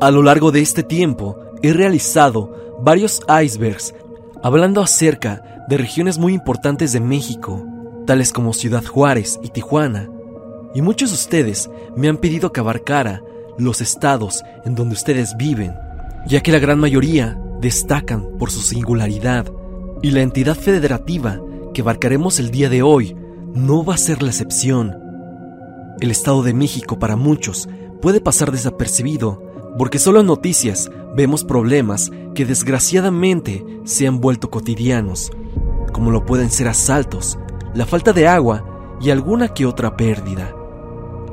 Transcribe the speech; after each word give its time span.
A 0.00 0.12
lo 0.12 0.22
largo 0.22 0.52
de 0.52 0.60
este 0.60 0.84
tiempo 0.84 1.36
he 1.60 1.72
realizado 1.72 2.78
varios 2.80 3.20
icebergs 3.42 3.94
hablando 4.44 4.80
acerca 4.80 5.64
de 5.68 5.76
regiones 5.76 6.18
muy 6.18 6.34
importantes 6.34 6.92
de 6.92 7.00
México, 7.00 7.66
tales 8.06 8.32
como 8.32 8.52
Ciudad 8.52 8.84
Juárez 8.84 9.40
y 9.42 9.48
Tijuana, 9.48 10.08
y 10.72 10.82
muchos 10.82 11.10
de 11.10 11.16
ustedes 11.16 11.68
me 11.96 12.08
han 12.08 12.18
pedido 12.18 12.52
que 12.52 12.60
abarcara 12.60 13.22
los 13.58 13.80
estados 13.80 14.44
en 14.64 14.76
donde 14.76 14.94
ustedes 14.94 15.36
viven, 15.36 15.74
ya 16.28 16.42
que 16.42 16.52
la 16.52 16.60
gran 16.60 16.78
mayoría 16.78 17.36
destacan 17.60 18.38
por 18.38 18.52
su 18.52 18.60
singularidad, 18.60 19.46
y 20.00 20.12
la 20.12 20.20
entidad 20.20 20.54
federativa 20.54 21.40
que 21.74 21.80
abarcaremos 21.80 22.38
el 22.38 22.52
día 22.52 22.68
de 22.68 22.82
hoy 22.82 23.16
no 23.52 23.84
va 23.84 23.94
a 23.94 23.98
ser 23.98 24.22
la 24.22 24.28
excepción. 24.28 24.96
El 26.00 26.12
Estado 26.12 26.44
de 26.44 26.54
México 26.54 27.00
para 27.00 27.16
muchos 27.16 27.68
puede 28.00 28.20
pasar 28.20 28.52
desapercibido 28.52 29.47
porque 29.78 30.00
solo 30.00 30.20
en 30.20 30.26
noticias 30.26 30.90
vemos 31.14 31.44
problemas 31.44 32.10
que 32.34 32.44
desgraciadamente 32.44 33.64
se 33.84 34.08
han 34.08 34.20
vuelto 34.20 34.50
cotidianos, 34.50 35.30
como 35.92 36.10
lo 36.10 36.26
pueden 36.26 36.50
ser 36.50 36.66
asaltos, 36.66 37.38
la 37.74 37.86
falta 37.86 38.12
de 38.12 38.26
agua 38.26 38.96
y 39.00 39.10
alguna 39.10 39.48
que 39.48 39.66
otra 39.66 39.96
pérdida. 39.96 40.52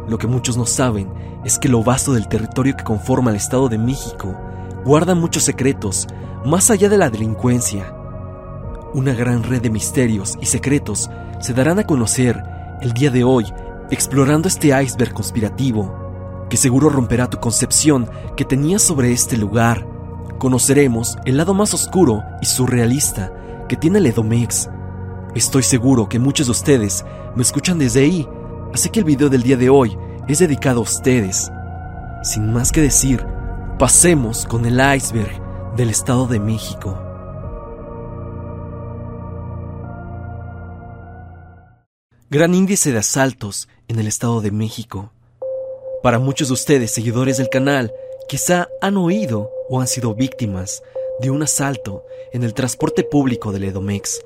Lo 0.07 0.19
que 0.19 0.27
muchos 0.27 0.57
no 0.57 0.67
saben 0.67 1.11
es 1.43 1.57
que 1.57 1.69
lo 1.69 1.83
vasto 1.83 2.13
del 2.13 2.27
territorio 2.27 2.77
que 2.77 2.83
conforma 2.83 3.31
el 3.31 3.37
Estado 3.37 3.67
de 3.67 3.79
México 3.79 4.35
guarda 4.85 5.15
muchos 5.15 5.43
secretos 5.43 6.07
más 6.45 6.69
allá 6.69 6.87
de 6.87 6.99
la 6.99 7.09
delincuencia. 7.09 7.95
Una 8.93 9.15
gran 9.15 9.41
red 9.41 9.61
de 9.61 9.71
misterios 9.71 10.37
y 10.39 10.45
secretos 10.45 11.09
se 11.41 11.53
darán 11.53 11.79
a 11.79 11.83
conocer 11.83 12.41
el 12.81 12.93
día 12.93 13.09
de 13.09 13.23
hoy 13.23 13.45
explorando 13.89 14.47
este 14.47 14.67
iceberg 14.81 15.13
conspirativo 15.13 16.04
que 16.55 16.61
seguro 16.61 16.87
romperá 16.87 17.29
tu 17.29 17.37
concepción 17.37 18.09
que 18.37 18.45
tenías 18.45 18.81
sobre 18.81 19.11
este 19.11 19.35
lugar. 19.35 19.85
Conoceremos 20.39 21.17
el 21.25 21.35
lado 21.35 21.53
más 21.53 21.73
oscuro 21.73 22.23
y 22.41 22.45
surrealista 22.45 23.33
que 23.67 23.75
tiene 23.75 23.97
el 23.97 24.05
Edomex. 24.05 24.69
Estoy 25.35 25.63
seguro 25.63 26.07
que 26.07 26.17
muchos 26.17 26.47
de 26.47 26.51
ustedes 26.53 27.03
me 27.35 27.41
escuchan 27.41 27.77
desde 27.77 28.03
ahí, 28.03 28.25
así 28.73 28.87
que 28.87 28.99
el 28.99 29.05
video 29.05 29.27
del 29.27 29.43
día 29.43 29.57
de 29.57 29.69
hoy 29.69 29.97
es 30.29 30.39
dedicado 30.39 30.79
a 30.79 30.83
ustedes. 30.83 31.51
Sin 32.23 32.53
más 32.53 32.71
que 32.71 32.79
decir, 32.79 33.27
pasemos 33.77 34.45
con 34.45 34.65
el 34.65 34.79
iceberg 34.95 35.75
del 35.75 35.89
Estado 35.89 36.25
de 36.25 36.39
México. 36.39 36.97
Gran 42.29 42.55
índice 42.55 42.93
de 42.93 42.99
asaltos 42.99 43.67
en 43.89 43.99
el 43.99 44.07
Estado 44.07 44.39
de 44.39 44.51
México. 44.51 45.11
Para 46.05 46.19
muchos 46.19 46.49
de 46.49 46.53
ustedes, 46.53 46.91
seguidores 46.91 47.37
del 47.37 47.49
canal, 47.49 47.91
quizá 48.27 48.69
han 48.79 48.95
oído 48.95 49.49
o 49.69 49.81
han 49.81 49.87
sido 49.87 50.13
víctimas 50.13 50.83
de 51.19 51.31
un 51.31 51.41
asalto 51.41 52.05
en 52.31 52.43
el 52.43 52.53
transporte 52.53 53.03
público 53.03 53.51
del 53.51 53.63
Edomex. 53.63 54.23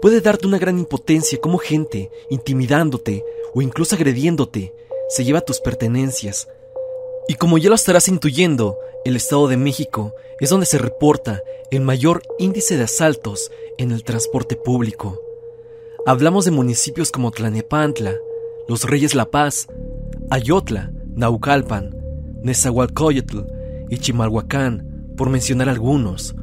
Puede 0.00 0.20
darte 0.20 0.46
una 0.46 0.60
gran 0.60 0.78
impotencia 0.78 1.40
como 1.40 1.58
gente, 1.58 2.12
intimidándote 2.30 3.24
o 3.54 3.60
incluso 3.60 3.96
agrediéndote, 3.96 4.72
se 5.08 5.24
lleva 5.24 5.40
tus 5.40 5.58
pertenencias. 5.58 6.46
Y 7.26 7.34
como 7.34 7.58
ya 7.58 7.70
lo 7.70 7.74
estarás 7.74 8.06
intuyendo, 8.06 8.78
el 9.04 9.16
Estado 9.16 9.48
de 9.48 9.56
México 9.56 10.14
es 10.38 10.48
donde 10.48 10.66
se 10.66 10.78
reporta 10.78 11.42
el 11.72 11.80
mayor 11.80 12.22
índice 12.38 12.76
de 12.76 12.84
asaltos 12.84 13.50
en 13.78 13.90
el 13.90 14.04
transporte 14.04 14.54
público. 14.54 15.20
Hablamos 16.06 16.44
de 16.44 16.52
municipios 16.52 17.10
como 17.10 17.32
Tlanepantla, 17.32 18.14
Los 18.68 18.84
Reyes 18.84 19.16
La 19.16 19.28
Paz, 19.28 19.66
Ayotla, 20.30 20.92
Naucalpan, 21.16 21.96
Nezahualcóyotl 22.42 23.40
y 23.90 23.98
Chimalhuacán, 23.98 25.14
por 25.16 25.30
mencionar 25.30 25.68
algunos. 25.68 26.36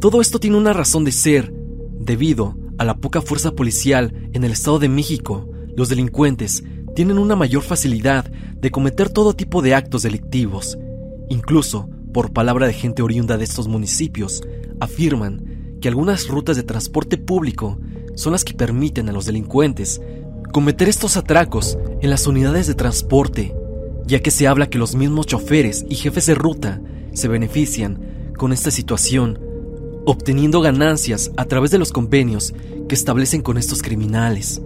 Todo 0.00 0.20
esto 0.20 0.38
tiene 0.38 0.56
una 0.56 0.72
razón 0.72 1.04
de 1.04 1.12
ser, 1.12 1.52
debido 1.98 2.56
a 2.78 2.84
la 2.84 2.94
poca 2.96 3.20
fuerza 3.20 3.52
policial 3.52 4.30
en 4.32 4.44
el 4.44 4.52
Estado 4.52 4.78
de 4.78 4.88
México, 4.88 5.50
los 5.76 5.88
delincuentes 5.88 6.64
tienen 6.94 7.18
una 7.18 7.36
mayor 7.36 7.62
facilidad 7.62 8.24
de 8.24 8.70
cometer 8.70 9.10
todo 9.10 9.34
tipo 9.34 9.62
de 9.62 9.74
actos 9.74 10.02
delictivos. 10.02 10.78
Incluso, 11.28 11.90
por 12.12 12.32
palabra 12.32 12.66
de 12.66 12.72
gente 12.72 13.02
oriunda 13.02 13.36
de 13.36 13.44
estos 13.44 13.68
municipios, 13.68 14.42
afirman 14.80 15.78
que 15.80 15.88
algunas 15.88 16.28
rutas 16.28 16.56
de 16.56 16.62
transporte 16.62 17.18
público 17.18 17.78
son 18.14 18.32
las 18.32 18.44
que 18.44 18.54
permiten 18.54 19.08
a 19.08 19.12
los 19.12 19.26
delincuentes 19.26 20.00
cometer 20.50 20.88
estos 20.88 21.16
atracos 21.16 21.78
en 22.00 22.10
las 22.10 22.26
unidades 22.26 22.66
de 22.66 22.74
transporte, 22.74 23.54
ya 24.06 24.20
que 24.20 24.30
se 24.30 24.48
habla 24.48 24.68
que 24.68 24.78
los 24.78 24.94
mismos 24.94 25.26
choferes 25.26 25.84
y 25.88 25.94
jefes 25.94 26.26
de 26.26 26.34
ruta 26.34 26.80
se 27.12 27.28
benefician 27.28 28.32
con 28.36 28.52
esta 28.52 28.70
situación, 28.70 29.38
obteniendo 30.06 30.60
ganancias 30.60 31.30
a 31.36 31.44
través 31.44 31.70
de 31.70 31.78
los 31.78 31.92
convenios 31.92 32.54
que 32.88 32.94
establecen 32.94 33.42
con 33.42 33.58
estos 33.58 33.82
criminales. 33.82 34.60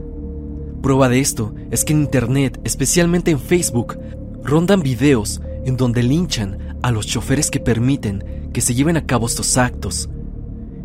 Prueba 0.82 1.08
de 1.08 1.20
esto 1.20 1.54
es 1.70 1.84
que 1.84 1.92
en 1.92 2.00
Internet, 2.00 2.60
especialmente 2.64 3.30
en 3.30 3.40
Facebook, 3.40 3.98
rondan 4.42 4.82
videos 4.82 5.40
en 5.64 5.76
donde 5.76 6.02
linchan 6.02 6.76
a 6.82 6.90
los 6.90 7.06
choferes 7.06 7.50
que 7.50 7.60
permiten 7.60 8.50
que 8.52 8.60
se 8.60 8.74
lleven 8.74 8.96
a 8.96 9.06
cabo 9.06 9.26
estos 9.26 9.56
actos, 9.56 10.08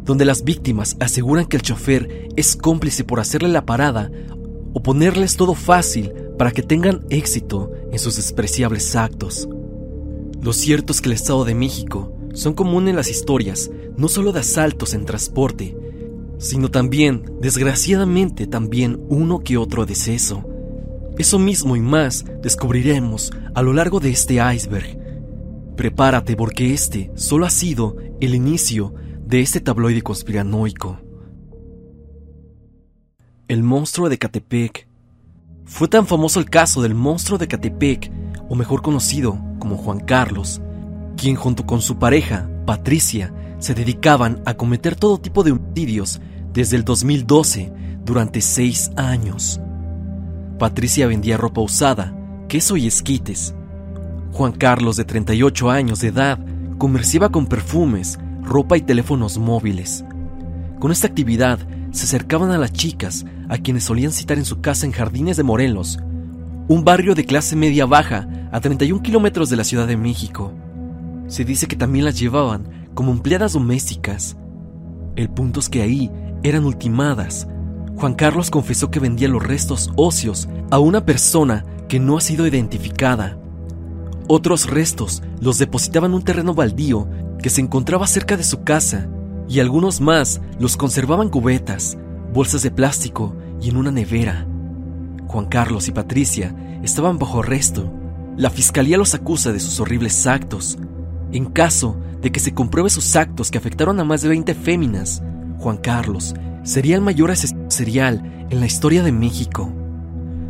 donde 0.03 0.25
las 0.25 0.43
víctimas 0.43 0.97
aseguran 0.99 1.45
que 1.45 1.57
el 1.57 1.63
chofer 1.63 2.29
es 2.35 2.55
cómplice 2.55 3.03
por 3.03 3.19
hacerle 3.19 3.49
la 3.49 3.65
parada 3.65 4.09
o 4.73 4.81
ponerles 4.81 5.35
todo 5.35 5.53
fácil 5.53 6.11
para 6.37 6.51
que 6.51 6.63
tengan 6.63 7.05
éxito 7.09 7.71
en 7.91 7.99
sus 7.99 8.15
despreciables 8.15 8.95
actos. 8.95 9.47
Lo 10.41 10.53
cierto 10.53 10.93
es 10.93 11.01
que 11.01 11.09
el 11.09 11.15
Estado 11.15 11.43
de 11.45 11.55
México 11.55 12.15
son 12.33 12.53
comunes 12.53 12.95
las 12.95 13.09
historias 13.09 13.69
no 13.97 14.07
solo 14.07 14.31
de 14.31 14.39
asaltos 14.39 14.93
en 14.93 15.05
transporte, 15.05 15.75
sino 16.37 16.71
también, 16.71 17.23
desgraciadamente, 17.41 18.47
también 18.47 18.97
uno 19.09 19.39
que 19.39 19.57
otro 19.57 19.85
deceso. 19.85 20.45
Eso 21.17 21.37
mismo 21.37 21.75
y 21.75 21.81
más 21.81 22.23
descubriremos 22.41 23.31
a 23.53 23.61
lo 23.61 23.73
largo 23.73 23.99
de 23.99 24.11
este 24.11 24.39
iceberg. 24.55 24.97
Prepárate 25.75 26.37
porque 26.37 26.73
este 26.73 27.11
solo 27.15 27.45
ha 27.45 27.49
sido 27.49 27.97
el 28.21 28.35
inicio 28.35 28.93
de 29.25 29.41
este 29.41 29.59
tabloide 29.59 30.01
conspiranoico. 30.01 30.99
El 33.49 33.63
monstruo 33.63 34.09
de 34.09 34.19
Catepec. 34.19 34.87
Fue 35.65 35.87
tan 35.87 36.05
famoso 36.05 36.39
el 36.39 36.51
caso 36.51 36.83
del 36.83 36.93
monstruo 36.93 37.39
de 37.39 37.47
Catepec, 37.47 38.11
o 38.47 38.53
mejor 38.53 38.83
conocido 38.83 39.39
como 39.57 39.75
Juan 39.75 40.01
Carlos, 40.01 40.61
quien 41.17 41.35
junto 41.35 41.65
con 41.65 41.81
su 41.81 41.97
pareja, 41.97 42.47
Patricia, 42.67 43.33
se 43.57 43.73
dedicaban 43.73 44.43
a 44.45 44.53
cometer 44.53 44.95
todo 44.95 45.19
tipo 45.19 45.41
de 45.41 45.53
homicidios 45.53 46.21
desde 46.53 46.77
el 46.77 46.83
2012 46.83 47.73
durante 48.05 48.41
seis 48.41 48.91
años. 48.95 49.59
Patricia 50.59 51.07
vendía 51.07 51.35
ropa 51.35 51.61
usada, 51.61 52.15
queso 52.47 52.77
y 52.77 52.85
esquites. 52.85 53.55
Juan 54.31 54.51
Carlos, 54.51 54.95
de 54.95 55.05
38 55.05 55.71
años 55.71 56.01
de 56.01 56.09
edad, 56.09 56.37
comerciaba 56.77 57.29
con 57.29 57.47
perfumes, 57.47 58.19
ropa 58.43 58.77
y 58.77 58.81
teléfonos 58.81 59.39
móviles. 59.39 60.05
Con 60.79 60.91
esta 60.91 61.07
actividad 61.07 61.57
se 61.91 62.05
acercaban 62.05 62.51
a 62.51 62.57
las 62.57 62.71
chicas, 62.71 63.25
a 63.47 63.57
quienes 63.57 63.83
solían 63.83 64.11
citar 64.11 64.37
en 64.37 64.45
su 64.45 64.61
casa 64.61 64.85
en 64.85 64.91
Jardines 64.91 65.37
de 65.37 65.43
Morelos, 65.43 65.99
un 66.67 66.83
barrio 66.83 67.15
de 67.15 67.25
clase 67.25 67.55
media 67.55 67.85
baja 67.85 68.27
a 68.51 68.59
31 68.59 69.01
kilómetros 69.01 69.49
de 69.49 69.55
la 69.55 69.63
Ciudad 69.63 69.87
de 69.87 69.97
México. 69.97 70.53
Se 71.27 71.43
dice 71.43 71.67
que 71.67 71.75
también 71.75 72.05
las 72.05 72.19
llevaban 72.19 72.89
como 72.93 73.11
empleadas 73.11 73.53
domésticas. 73.53 74.37
El 75.15 75.29
punto 75.29 75.59
es 75.59 75.69
que 75.69 75.81
ahí 75.81 76.11
eran 76.43 76.65
ultimadas. 76.65 77.47
Juan 77.95 78.13
Carlos 78.13 78.51
confesó 78.51 78.91
que 78.91 78.99
vendía 78.99 79.27
los 79.27 79.43
restos 79.43 79.91
óseos 79.95 80.47
a 80.69 80.79
una 80.79 81.05
persona 81.05 81.65
que 81.87 81.99
no 81.99 82.17
ha 82.17 82.21
sido 82.21 82.45
identificada. 82.45 83.37
Otros 84.27 84.69
restos 84.69 85.23
los 85.41 85.57
depositaban 85.57 86.11
en 86.11 86.15
un 86.15 86.23
terreno 86.23 86.53
baldío 86.53 87.09
que 87.41 87.49
se 87.49 87.61
encontraba 87.61 88.05
cerca 88.05 88.37
de 88.37 88.43
su 88.43 88.63
casa 88.63 89.09
y 89.49 89.59
algunos 89.59 89.99
más 89.99 90.41
los 90.59 90.77
conservaban 90.77 91.29
cubetas, 91.29 91.97
bolsas 92.31 92.61
de 92.61 92.69
plástico 92.69 93.35
y 93.59 93.69
en 93.69 93.77
una 93.77 93.91
nevera. 93.91 94.47
Juan 95.27 95.47
Carlos 95.47 95.87
y 95.87 95.91
Patricia 95.91 96.55
estaban 96.83 97.17
bajo 97.17 97.39
arresto. 97.39 97.91
La 98.37 98.51
fiscalía 98.51 98.97
los 98.97 99.15
acusa 99.15 99.51
de 99.51 99.59
sus 99.59 99.79
horribles 99.79 100.27
actos. 100.27 100.77
En 101.31 101.45
caso 101.45 101.97
de 102.21 102.31
que 102.31 102.39
se 102.39 102.53
compruebe 102.53 102.89
sus 102.89 103.15
actos 103.15 103.49
que 103.49 103.57
afectaron 103.57 103.99
a 103.99 104.03
más 104.03 104.21
de 104.21 104.29
20 104.29 104.53
féminas, 104.53 105.23
Juan 105.57 105.77
Carlos 105.77 106.35
sería 106.63 106.95
el 106.95 107.01
mayor 107.01 107.31
asesino 107.31 107.69
serial 107.71 108.47
en 108.49 108.59
la 108.59 108.67
historia 108.67 109.03
de 109.03 109.11
México. 109.11 109.71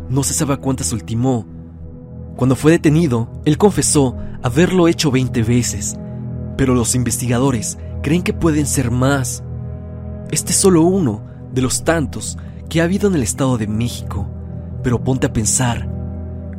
No 0.08 0.22
se 0.22 0.34
sabe 0.34 0.58
cuántas 0.58 0.92
ultimó. 0.92 1.46
Cuando 2.36 2.54
fue 2.54 2.72
detenido, 2.72 3.30
él 3.44 3.58
confesó 3.58 4.16
haberlo 4.42 4.88
hecho 4.88 5.10
20 5.10 5.42
veces, 5.42 5.96
pero 6.56 6.74
los 6.74 6.94
investigadores 6.94 7.78
creen 8.02 8.22
que 8.22 8.32
pueden 8.32 8.66
ser 8.66 8.90
más. 8.90 9.42
Este 10.30 10.52
es 10.52 10.56
solo 10.56 10.82
uno 10.82 11.22
de 11.52 11.62
los 11.62 11.84
tantos 11.84 12.38
que 12.68 12.80
ha 12.80 12.84
habido 12.84 13.08
en 13.08 13.14
el 13.14 13.22
Estado 13.22 13.58
de 13.58 13.66
México, 13.66 14.28
pero 14.82 15.02
ponte 15.02 15.26
a 15.26 15.32
pensar, 15.32 15.88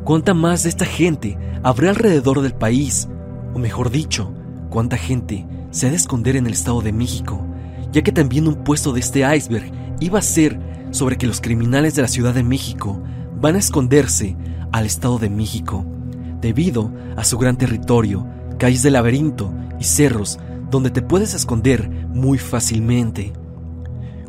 cuánta 0.04 0.34
más 0.34 0.62
de 0.62 0.68
esta 0.68 0.84
gente 0.84 1.38
habrá 1.62 1.90
alrededor 1.90 2.42
del 2.42 2.54
país, 2.54 3.08
o 3.54 3.58
mejor 3.58 3.90
dicho, 3.90 4.32
cuánta 4.68 4.96
gente 4.96 5.46
se 5.70 5.86
ha 5.86 5.90
de 5.90 5.96
esconder 5.96 6.36
en 6.36 6.46
el 6.46 6.52
Estado 6.52 6.82
de 6.82 6.92
México, 6.92 7.46
ya 7.92 8.02
que 8.02 8.12
también 8.12 8.46
un 8.46 8.62
puesto 8.64 8.92
de 8.92 9.00
este 9.00 9.36
iceberg 9.36 9.72
iba 10.00 10.18
a 10.18 10.22
ser 10.22 10.60
sobre 10.90 11.16
que 11.16 11.26
los 11.26 11.40
criminales 11.40 11.94
de 11.94 12.02
la 12.02 12.08
Ciudad 12.08 12.34
de 12.34 12.42
México 12.42 13.02
van 13.40 13.56
a 13.56 13.58
esconderse 13.58 14.36
al 14.70 14.86
Estado 14.86 15.18
de 15.18 15.30
México, 15.30 15.84
debido 16.40 16.92
a 17.16 17.24
su 17.24 17.38
gran 17.38 17.56
territorio, 17.56 18.26
calles 18.58 18.82
de 18.82 18.90
laberinto 18.90 19.52
y 19.80 19.84
cerros 19.84 20.38
donde 20.72 20.90
te 20.90 21.02
puedes 21.02 21.34
esconder 21.34 21.88
muy 21.90 22.38
fácilmente. 22.38 23.34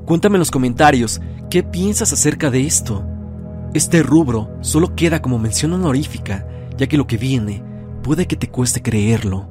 Cuéntame 0.06 0.36
en 0.36 0.40
los 0.40 0.52
comentarios 0.52 1.22
qué 1.50 1.64
piensas 1.64 2.12
acerca 2.12 2.52
de 2.52 2.68
esto. 2.68 3.08
Este 3.74 4.04
rubro 4.04 4.50
solo 4.60 4.94
queda 4.94 5.22
como 5.22 5.40
mención 5.40 5.72
honorífica, 5.72 6.46
ya 6.78 6.88
que 6.88 6.98
lo 6.98 7.08
que 7.08 7.16
viene 7.16 7.64
puede 8.04 8.28
que 8.28 8.36
te 8.36 8.50
cueste 8.50 8.82
creerlo. 8.82 9.50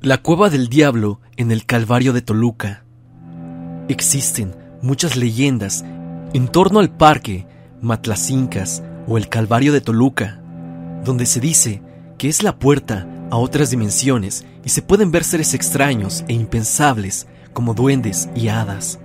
La 0.00 0.18
cueva 0.18 0.50
del 0.50 0.68
diablo 0.68 1.20
en 1.36 1.52
el 1.52 1.66
Calvario 1.66 2.12
de 2.12 2.22
Toluca. 2.22 2.84
Existen 3.86 4.56
muchas 4.82 5.16
leyendas 5.16 5.84
en 6.32 6.48
torno 6.48 6.80
al 6.80 6.90
parque 6.90 7.46
Matlacincas 7.80 8.82
o 9.06 9.18
el 9.18 9.28
Calvario 9.28 9.72
de 9.72 9.80
Toluca, 9.80 10.42
donde 11.04 11.26
se 11.26 11.38
dice 11.38 11.80
que 12.18 12.28
es 12.28 12.42
la 12.42 12.58
puerta 12.58 13.06
a 13.30 13.36
otras 13.36 13.70
dimensiones 13.70 14.44
y 14.64 14.68
se 14.70 14.82
pueden 14.82 15.10
ver 15.10 15.24
seres 15.24 15.54
extraños 15.54 16.24
e 16.28 16.32
impensables 16.32 17.26
como 17.52 17.74
duendes 17.74 18.28
y 18.34 18.48
hadas. 18.48 18.98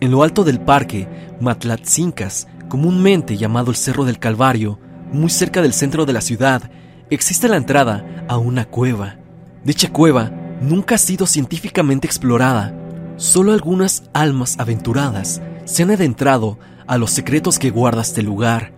En 0.00 0.10
lo 0.10 0.22
alto 0.22 0.44
del 0.44 0.60
parque 0.60 1.08
Matlatzincas, 1.40 2.48
comúnmente 2.68 3.36
llamado 3.36 3.70
el 3.70 3.76
Cerro 3.76 4.04
del 4.04 4.18
Calvario, 4.18 4.78
muy 5.12 5.30
cerca 5.30 5.60
del 5.60 5.72
centro 5.72 6.06
de 6.06 6.12
la 6.12 6.20
ciudad, 6.20 6.70
existe 7.10 7.48
la 7.48 7.56
entrada 7.56 8.24
a 8.28 8.38
una 8.38 8.64
cueva. 8.66 9.16
Dicha 9.64 9.92
cueva 9.92 10.30
nunca 10.60 10.94
ha 10.94 10.98
sido 10.98 11.26
científicamente 11.26 12.06
explorada. 12.06 12.74
Solo 13.16 13.52
algunas 13.52 14.04
almas 14.14 14.58
aventuradas 14.58 15.42
se 15.64 15.82
han 15.82 15.90
adentrado 15.90 16.58
a 16.86 16.96
los 16.96 17.10
secretos 17.10 17.58
que 17.58 17.70
guarda 17.70 18.02
este 18.02 18.22
lugar. 18.22 18.72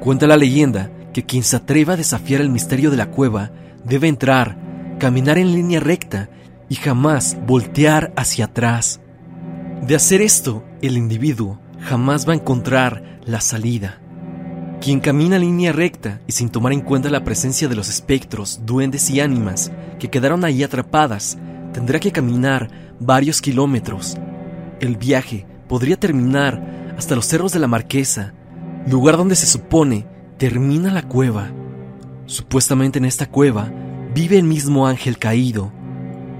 Cuenta 0.00 0.26
la 0.26 0.36
leyenda 0.36 0.90
que 1.12 1.24
quien 1.24 1.42
se 1.42 1.56
atreva 1.56 1.94
a 1.94 1.96
desafiar 1.96 2.40
el 2.42 2.50
misterio 2.50 2.90
de 2.90 2.98
la 2.98 3.10
cueva 3.10 3.50
debe 3.86 4.08
entrar, 4.08 4.58
caminar 4.98 5.38
en 5.38 5.52
línea 5.52 5.80
recta 5.80 6.28
y 6.68 6.74
jamás 6.74 7.36
voltear 7.46 8.12
hacia 8.16 8.46
atrás. 8.46 9.00
De 9.86 9.94
hacer 9.94 10.20
esto, 10.20 10.64
el 10.82 10.96
individuo 10.96 11.60
jamás 11.80 12.28
va 12.28 12.32
a 12.32 12.36
encontrar 12.36 13.20
la 13.24 13.40
salida. 13.40 14.00
Quien 14.80 15.00
camina 15.00 15.36
en 15.36 15.42
línea 15.42 15.72
recta 15.72 16.20
y 16.26 16.32
sin 16.32 16.50
tomar 16.50 16.72
en 16.72 16.80
cuenta 16.80 17.08
la 17.10 17.24
presencia 17.24 17.68
de 17.68 17.76
los 17.76 17.88
espectros, 17.88 18.60
duendes 18.64 19.08
y 19.10 19.20
ánimas 19.20 19.72
que 19.98 20.10
quedaron 20.10 20.44
ahí 20.44 20.62
atrapadas, 20.62 21.38
tendrá 21.72 21.98
que 21.98 22.12
caminar 22.12 22.70
varios 23.00 23.40
kilómetros. 23.40 24.16
El 24.80 24.96
viaje 24.96 25.46
podría 25.68 25.98
terminar 25.98 26.94
hasta 26.98 27.14
los 27.14 27.26
cerros 27.26 27.52
de 27.52 27.58
la 27.58 27.68
Marquesa, 27.68 28.34
lugar 28.86 29.16
donde 29.16 29.36
se 29.36 29.46
supone 29.46 30.06
termina 30.38 30.92
la 30.92 31.02
cueva. 31.02 31.50
Supuestamente 32.26 32.98
en 32.98 33.04
esta 33.04 33.30
cueva 33.30 33.72
vive 34.12 34.36
el 34.36 34.44
mismo 34.44 34.88
ángel 34.88 35.18
caído, 35.18 35.72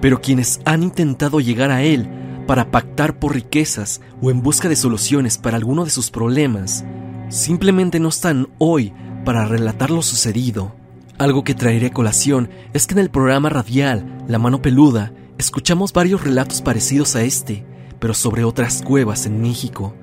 pero 0.00 0.20
quienes 0.20 0.60
han 0.64 0.82
intentado 0.82 1.38
llegar 1.38 1.70
a 1.70 1.82
él 1.82 2.08
para 2.46 2.72
pactar 2.72 3.18
por 3.18 3.34
riquezas 3.34 4.00
o 4.20 4.30
en 4.30 4.42
busca 4.42 4.68
de 4.68 4.76
soluciones 4.76 5.38
para 5.38 5.56
alguno 5.56 5.84
de 5.84 5.90
sus 5.90 6.10
problemas, 6.10 6.84
simplemente 7.28 8.00
no 8.00 8.08
están 8.08 8.48
hoy 8.58 8.92
para 9.24 9.46
relatar 9.46 9.90
lo 9.90 10.02
sucedido. 10.02 10.74
Algo 11.18 11.44
que 11.44 11.54
traeré 11.54 11.86
a 11.86 11.92
colación 11.92 12.50
es 12.72 12.86
que 12.86 12.94
en 12.94 13.00
el 13.00 13.10
programa 13.10 13.48
radial 13.48 14.24
La 14.26 14.38
Mano 14.38 14.60
Peluda 14.62 15.12
escuchamos 15.38 15.92
varios 15.92 16.24
relatos 16.24 16.62
parecidos 16.62 17.14
a 17.14 17.22
este, 17.22 17.64
pero 18.00 18.12
sobre 18.12 18.42
otras 18.42 18.82
cuevas 18.82 19.24
en 19.26 19.40
México. 19.40 19.94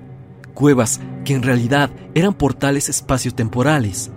Cuevas 0.54 1.02
que 1.26 1.34
en 1.34 1.44
realidad 1.44 1.90
eran 2.16 2.34
portales 2.34 2.88
espaciotemporales 2.88 4.12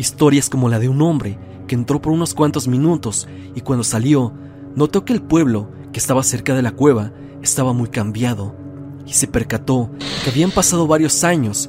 Historias 0.00 0.48
como 0.48 0.70
la 0.70 0.78
de 0.78 0.88
un 0.88 1.02
hombre 1.02 1.38
que 1.68 1.74
entró 1.74 2.00
por 2.00 2.14
unos 2.14 2.32
cuantos 2.32 2.66
minutos 2.66 3.28
y 3.54 3.60
cuando 3.60 3.84
salió 3.84 4.32
notó 4.74 5.04
que 5.04 5.12
el 5.12 5.20
pueblo 5.20 5.70
que 5.92 5.98
estaba 5.98 6.22
cerca 6.22 6.54
de 6.54 6.62
la 6.62 6.72
cueva 6.72 7.12
estaba 7.42 7.74
muy 7.74 7.88
cambiado 7.90 8.56
y 9.04 9.12
se 9.12 9.26
percató 9.26 9.90
que 10.24 10.30
habían 10.30 10.52
pasado 10.52 10.86
varios 10.86 11.22
años, 11.22 11.68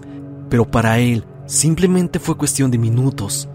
pero 0.49 0.71
para 0.71 0.97
él 0.99 1.25
simplemente 1.45 2.19
fue 2.19 2.37
cuestión 2.37 2.71
de 2.71 2.77
minutos. 2.77 3.49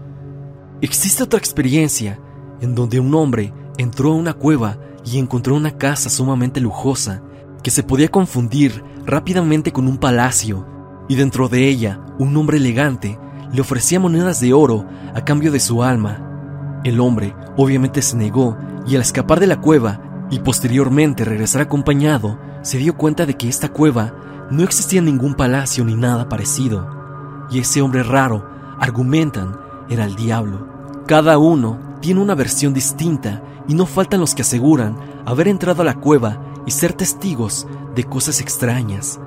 Existe 0.79 1.23
otra 1.23 1.39
experiencia 1.39 2.19
en 2.61 2.75
donde 2.75 2.99
un 2.99 3.15
hombre 3.15 3.51
entró 3.79 4.11
a 4.11 4.15
una 4.15 4.33
cueva 4.33 4.77
y 5.03 5.17
encontró 5.17 5.55
una 5.55 5.75
casa 5.75 6.11
sumamente 6.11 6.61
lujosa 6.61 7.23
que 7.63 7.71
se 7.71 7.81
podía 7.81 8.09
confundir 8.09 8.83
rápidamente 9.07 9.71
con 9.71 9.87
un 9.87 9.97
palacio 9.97 10.67
y 11.09 11.15
dentro 11.15 11.49
de 11.49 11.67
ella 11.67 11.99
un 12.19 12.37
hombre 12.37 12.57
elegante 12.57 13.17
le 13.51 13.61
ofrecía 13.61 13.99
monedas 13.99 14.39
de 14.39 14.53
oro 14.53 14.85
a 15.13 15.23
cambio 15.23 15.51
de 15.51 15.59
su 15.59 15.83
alma. 15.83 16.81
El 16.83 16.99
hombre 16.99 17.35
obviamente 17.55 18.01
se 18.01 18.17
negó 18.17 18.57
y 18.85 18.95
al 18.95 19.01
escapar 19.01 19.39
de 19.39 19.47
la 19.47 19.59
cueva 19.59 20.01
y 20.29 20.39
posteriormente 20.39 21.25
regresar 21.25 21.61
acompañado, 21.61 22.37
se 22.61 22.77
dio 22.77 22.95
cuenta 22.97 23.25
de 23.25 23.35
que 23.35 23.47
esta 23.47 23.69
cueva 23.69 24.13
no 24.51 24.63
existía 24.63 25.01
ningún 25.01 25.35
palacio 25.35 25.85
ni 25.85 25.95
nada 25.95 26.29
parecido. 26.29 27.45
Y 27.49 27.59
ese 27.59 27.81
hombre 27.81 28.03
raro, 28.03 28.49
argumentan, 28.79 29.57
era 29.89 30.05
el 30.05 30.15
diablo. 30.15 30.67
Cada 31.07 31.37
uno 31.37 31.79
tiene 32.01 32.21
una 32.21 32.35
versión 32.35 32.73
distinta 32.73 33.41
y 33.67 33.73
no 33.73 33.85
faltan 33.85 34.19
los 34.19 34.35
que 34.35 34.41
aseguran 34.41 34.97
haber 35.25 35.47
entrado 35.47 35.81
a 35.81 35.85
la 35.85 35.95
cueva 35.95 36.41
y 36.65 36.71
ser 36.71 36.93
testigos 36.93 37.67
de 37.95 38.03
cosas 38.03 38.41
extrañas. 38.41 39.19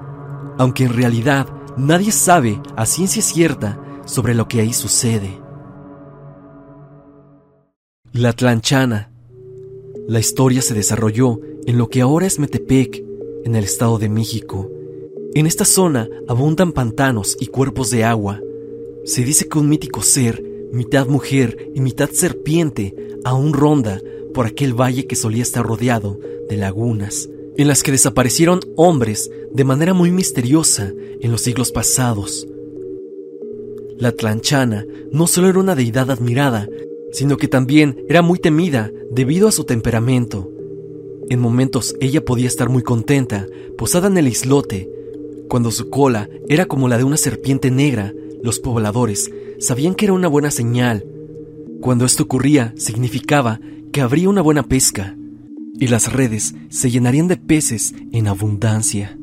Aunque 0.59 0.85
en 0.85 0.93
realidad 0.93 1.47
nadie 1.77 2.13
sabe 2.13 2.61
a 2.77 2.85
ciencia 2.87 3.23
cierta 3.23 3.79
sobre 4.11 4.35
lo 4.35 4.49
que 4.49 4.61
ahí 4.61 4.73
sucede. 4.73 5.41
La 8.13 8.33
Tlanchana. 8.33 9.13
La 10.09 10.19
historia 10.19 10.63
se 10.63 10.75
desarrolló 10.75 11.41
en 11.65 11.79
lo 11.79 11.89
que 11.89 12.01
ahora 12.01 12.27
es 12.27 12.41
Metepec, 12.41 13.05
en 13.45 13.55
el 13.55 13.65
Estado 13.65 13.99
de 13.99 14.09
México. 14.09 14.69
En 15.35 15.47
esta 15.47 15.65
zona 15.65 16.09
abundan 16.27 16.73
pantanos 16.73 17.37
y 17.39 17.47
cuerpos 17.47 17.91
de 17.91 18.03
agua. 18.03 18.41
Se 19.05 19.23
dice 19.25 19.49
que 19.49 19.59
un 19.59 19.69
mítico 19.69 20.03
ser, 20.03 20.43
mitad 20.73 21.07
mujer 21.07 21.71
y 21.73 21.81
mitad 21.81 22.11
serpiente, 22.11 22.97
aún 23.25 23.53
ronda 23.53 24.01
por 24.35 24.47
aquel 24.47 24.75
valle 24.75 25.07
que 25.07 25.15
solía 25.15 25.43
estar 25.43 25.65
rodeado 25.65 26.19
de 26.49 26.57
lagunas, 26.57 27.29
en 27.57 27.69
las 27.69 27.85
que 27.85 27.93
desaparecieron 27.93 28.61
hombres 28.77 29.31
de 29.53 29.65
manera 29.65 29.95
muy 29.95 30.11
misteriosa 30.11 30.93
en 31.21 31.31
los 31.31 31.43
siglos 31.43 31.71
pasados. 31.71 32.49
La 34.01 34.13
Tlanchana 34.13 34.87
no 35.13 35.27
solo 35.27 35.49
era 35.49 35.59
una 35.59 35.75
deidad 35.75 36.11
admirada, 36.11 36.67
sino 37.13 37.37
que 37.37 37.49
también 37.49 38.03
era 38.09 38.23
muy 38.23 38.39
temida 38.39 38.91
debido 39.11 39.47
a 39.47 39.53
su 39.53 39.65
temperamento. 39.65 40.51
En 41.29 41.39
momentos 41.39 41.95
ella 42.01 42.25
podía 42.25 42.47
estar 42.47 42.71
muy 42.71 42.83
contenta, 42.83 43.47
posada 43.77 44.09
en 44.09 44.17
el 44.17 44.27
islote. 44.27 44.91
Cuando 45.49 45.71
su 45.71 45.91
cola 45.91 46.31
era 46.49 46.65
como 46.65 46.89
la 46.89 46.97
de 46.97 47.05
una 47.05 47.19
serpiente 47.19 47.71
negra, 47.71 48.15
los 48.43 48.59
pobladores 48.59 49.31
sabían 49.59 49.95
que 49.95 50.07
era 50.07 50.15
una 50.15 50.29
buena 50.29 50.51
señal. 50.51 51.05
Cuando 51.83 52.07
esto 52.07 52.23
ocurría, 52.23 52.73
significaba 52.79 53.61
que 53.93 54.01
habría 54.01 54.31
una 54.31 54.41
buena 54.41 54.63
pesca, 54.63 55.15
y 55.79 55.89
las 55.89 56.13
redes 56.13 56.55
se 56.71 56.91
llenarían 56.91 57.29
de 57.29 57.37
peces 57.37 57.95
en 58.13 58.29
abundancia. 58.29 59.19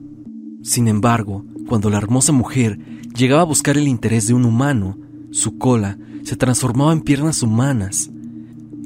Sin 0.62 0.88
embargo, 0.88 1.46
cuando 1.68 1.90
la 1.90 1.98
hermosa 1.98 2.32
mujer 2.32 2.80
llegaba 3.16 3.42
a 3.42 3.46
buscar 3.46 3.78
el 3.78 3.88
interés 3.88 4.28
de 4.28 4.34
un 4.34 4.46
humano, 4.46 4.98
su 5.32 5.58
cola 5.58 5.98
se 6.24 6.36
transformaba 6.36 6.94
en 6.94 7.02
piernas 7.02 7.44
humanas. 7.44 8.10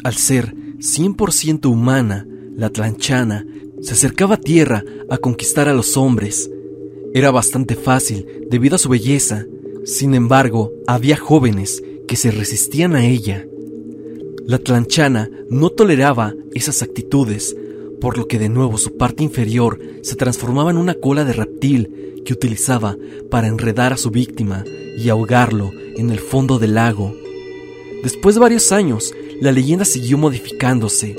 Al 0.03 0.15
ser 0.15 0.55
100% 0.79 1.67
humana, 1.67 2.27
la 2.55 2.69
tlanchana 2.69 3.45
se 3.81 3.93
acercaba 3.93 4.35
a 4.35 4.39
tierra 4.39 4.83
a 5.09 5.17
conquistar 5.17 5.69
a 5.69 5.73
los 5.73 5.95
hombres. 5.95 6.49
Era 7.13 7.31
bastante 7.31 7.75
fácil 7.75 8.25
debido 8.49 8.75
a 8.75 8.79
su 8.79 8.89
belleza. 8.89 9.45
Sin 9.85 10.13
embargo, 10.13 10.71
había 10.87 11.17
jóvenes 11.17 11.81
que 12.07 12.15
se 12.15 12.31
resistían 12.31 12.95
a 12.95 13.05
ella. 13.05 13.45
La 14.45 14.57
tlanchana 14.57 15.29
no 15.49 15.69
toleraba 15.69 16.33
esas 16.53 16.81
actitudes, 16.81 17.55
por 18.01 18.17
lo 18.17 18.27
que 18.27 18.39
de 18.39 18.49
nuevo 18.49 18.77
su 18.77 18.97
parte 18.97 19.23
inferior 19.23 19.79
se 20.01 20.15
transformaba 20.15 20.71
en 20.71 20.77
una 20.77 20.95
cola 20.95 21.23
de 21.23 21.33
reptil 21.33 22.23
que 22.25 22.33
utilizaba 22.33 22.97
para 23.29 23.47
enredar 23.47 23.93
a 23.93 23.97
su 23.97 24.09
víctima 24.09 24.65
y 24.97 25.07
ahogarlo 25.07 25.71
en 25.95 26.09
el 26.09 26.19
fondo 26.19 26.59
del 26.59 26.75
lago. 26.75 27.15
Después 28.03 28.35
de 28.35 28.41
varios 28.41 28.71
años, 28.71 29.13
la 29.39 29.51
leyenda 29.51 29.85
siguió 29.85 30.17
modificándose, 30.17 31.15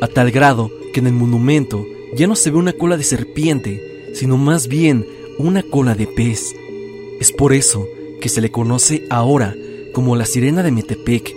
a 0.00 0.06
tal 0.06 0.30
grado 0.30 0.70
que 0.92 1.00
en 1.00 1.06
el 1.08 1.14
monumento 1.14 1.84
ya 2.14 2.26
no 2.26 2.36
se 2.36 2.50
ve 2.50 2.58
una 2.58 2.74
cola 2.74 2.96
de 2.96 3.04
serpiente, 3.04 4.12
sino 4.14 4.36
más 4.36 4.68
bien 4.68 5.06
una 5.38 5.62
cola 5.62 5.94
de 5.94 6.06
pez. 6.06 6.54
Es 7.18 7.32
por 7.32 7.52
eso 7.52 7.88
que 8.20 8.28
se 8.28 8.40
le 8.40 8.50
conoce 8.50 9.06
ahora 9.10 9.54
como 9.92 10.16
la 10.16 10.26
sirena 10.26 10.62
de 10.62 10.70
Metepec 10.70 11.34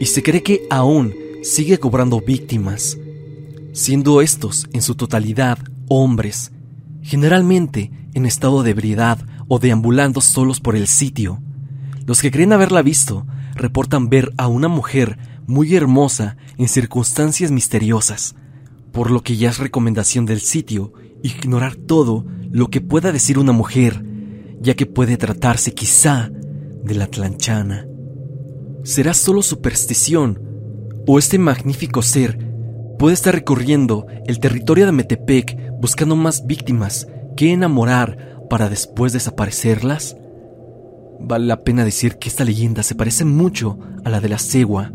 y 0.00 0.06
se 0.06 0.22
cree 0.22 0.42
que 0.42 0.62
aún 0.70 1.14
sigue 1.42 1.78
cobrando 1.78 2.20
víctimas, 2.20 2.96
siendo 3.72 4.20
estos 4.20 4.68
en 4.72 4.82
su 4.82 4.94
totalidad 4.94 5.58
hombres, 5.88 6.52
generalmente 7.02 7.90
en 8.14 8.26
estado 8.26 8.62
de 8.62 8.70
ebriedad 8.70 9.18
o 9.48 9.58
deambulando 9.58 10.20
solos 10.20 10.60
por 10.60 10.76
el 10.76 10.86
sitio. 10.86 11.40
Los 12.06 12.22
que 12.22 12.30
creen 12.30 12.52
haberla 12.52 12.82
visto 12.82 13.26
reportan 13.54 14.08
ver 14.08 14.32
a 14.36 14.48
una 14.48 14.68
mujer 14.68 15.18
muy 15.46 15.74
hermosa 15.74 16.36
en 16.56 16.68
circunstancias 16.68 17.50
misteriosas, 17.50 18.34
por 18.92 19.10
lo 19.10 19.22
que 19.22 19.36
ya 19.36 19.50
es 19.50 19.58
recomendación 19.58 20.26
del 20.26 20.40
sitio 20.40 20.92
ignorar 21.22 21.76
todo 21.76 22.24
lo 22.50 22.68
que 22.68 22.80
pueda 22.80 23.12
decir 23.12 23.38
una 23.38 23.52
mujer, 23.52 24.04
ya 24.60 24.74
que 24.74 24.86
puede 24.86 25.16
tratarse 25.16 25.74
quizá 25.74 26.30
de 26.84 26.94
la 26.94 27.06
tlanchana. 27.06 27.86
¿Será 28.84 29.14
solo 29.14 29.42
superstición? 29.42 30.40
¿O 31.06 31.18
este 31.18 31.38
magnífico 31.38 32.02
ser 32.02 32.49
puede 33.00 33.14
estar 33.14 33.34
recorriendo 33.34 34.06
el 34.26 34.40
territorio 34.40 34.84
de 34.84 34.92
Metepec 34.92 35.56
buscando 35.80 36.16
más 36.16 36.46
víctimas 36.46 37.08
que 37.34 37.50
enamorar 37.50 38.44
para 38.50 38.68
después 38.68 39.14
desaparecerlas? 39.14 40.18
Vale 41.18 41.46
la 41.46 41.64
pena 41.64 41.86
decir 41.86 42.18
que 42.18 42.28
esta 42.28 42.44
leyenda 42.44 42.82
se 42.82 42.94
parece 42.94 43.24
mucho 43.24 43.78
a 44.04 44.10
la 44.10 44.20
de 44.20 44.28
la 44.28 44.36
cegua, 44.36 44.92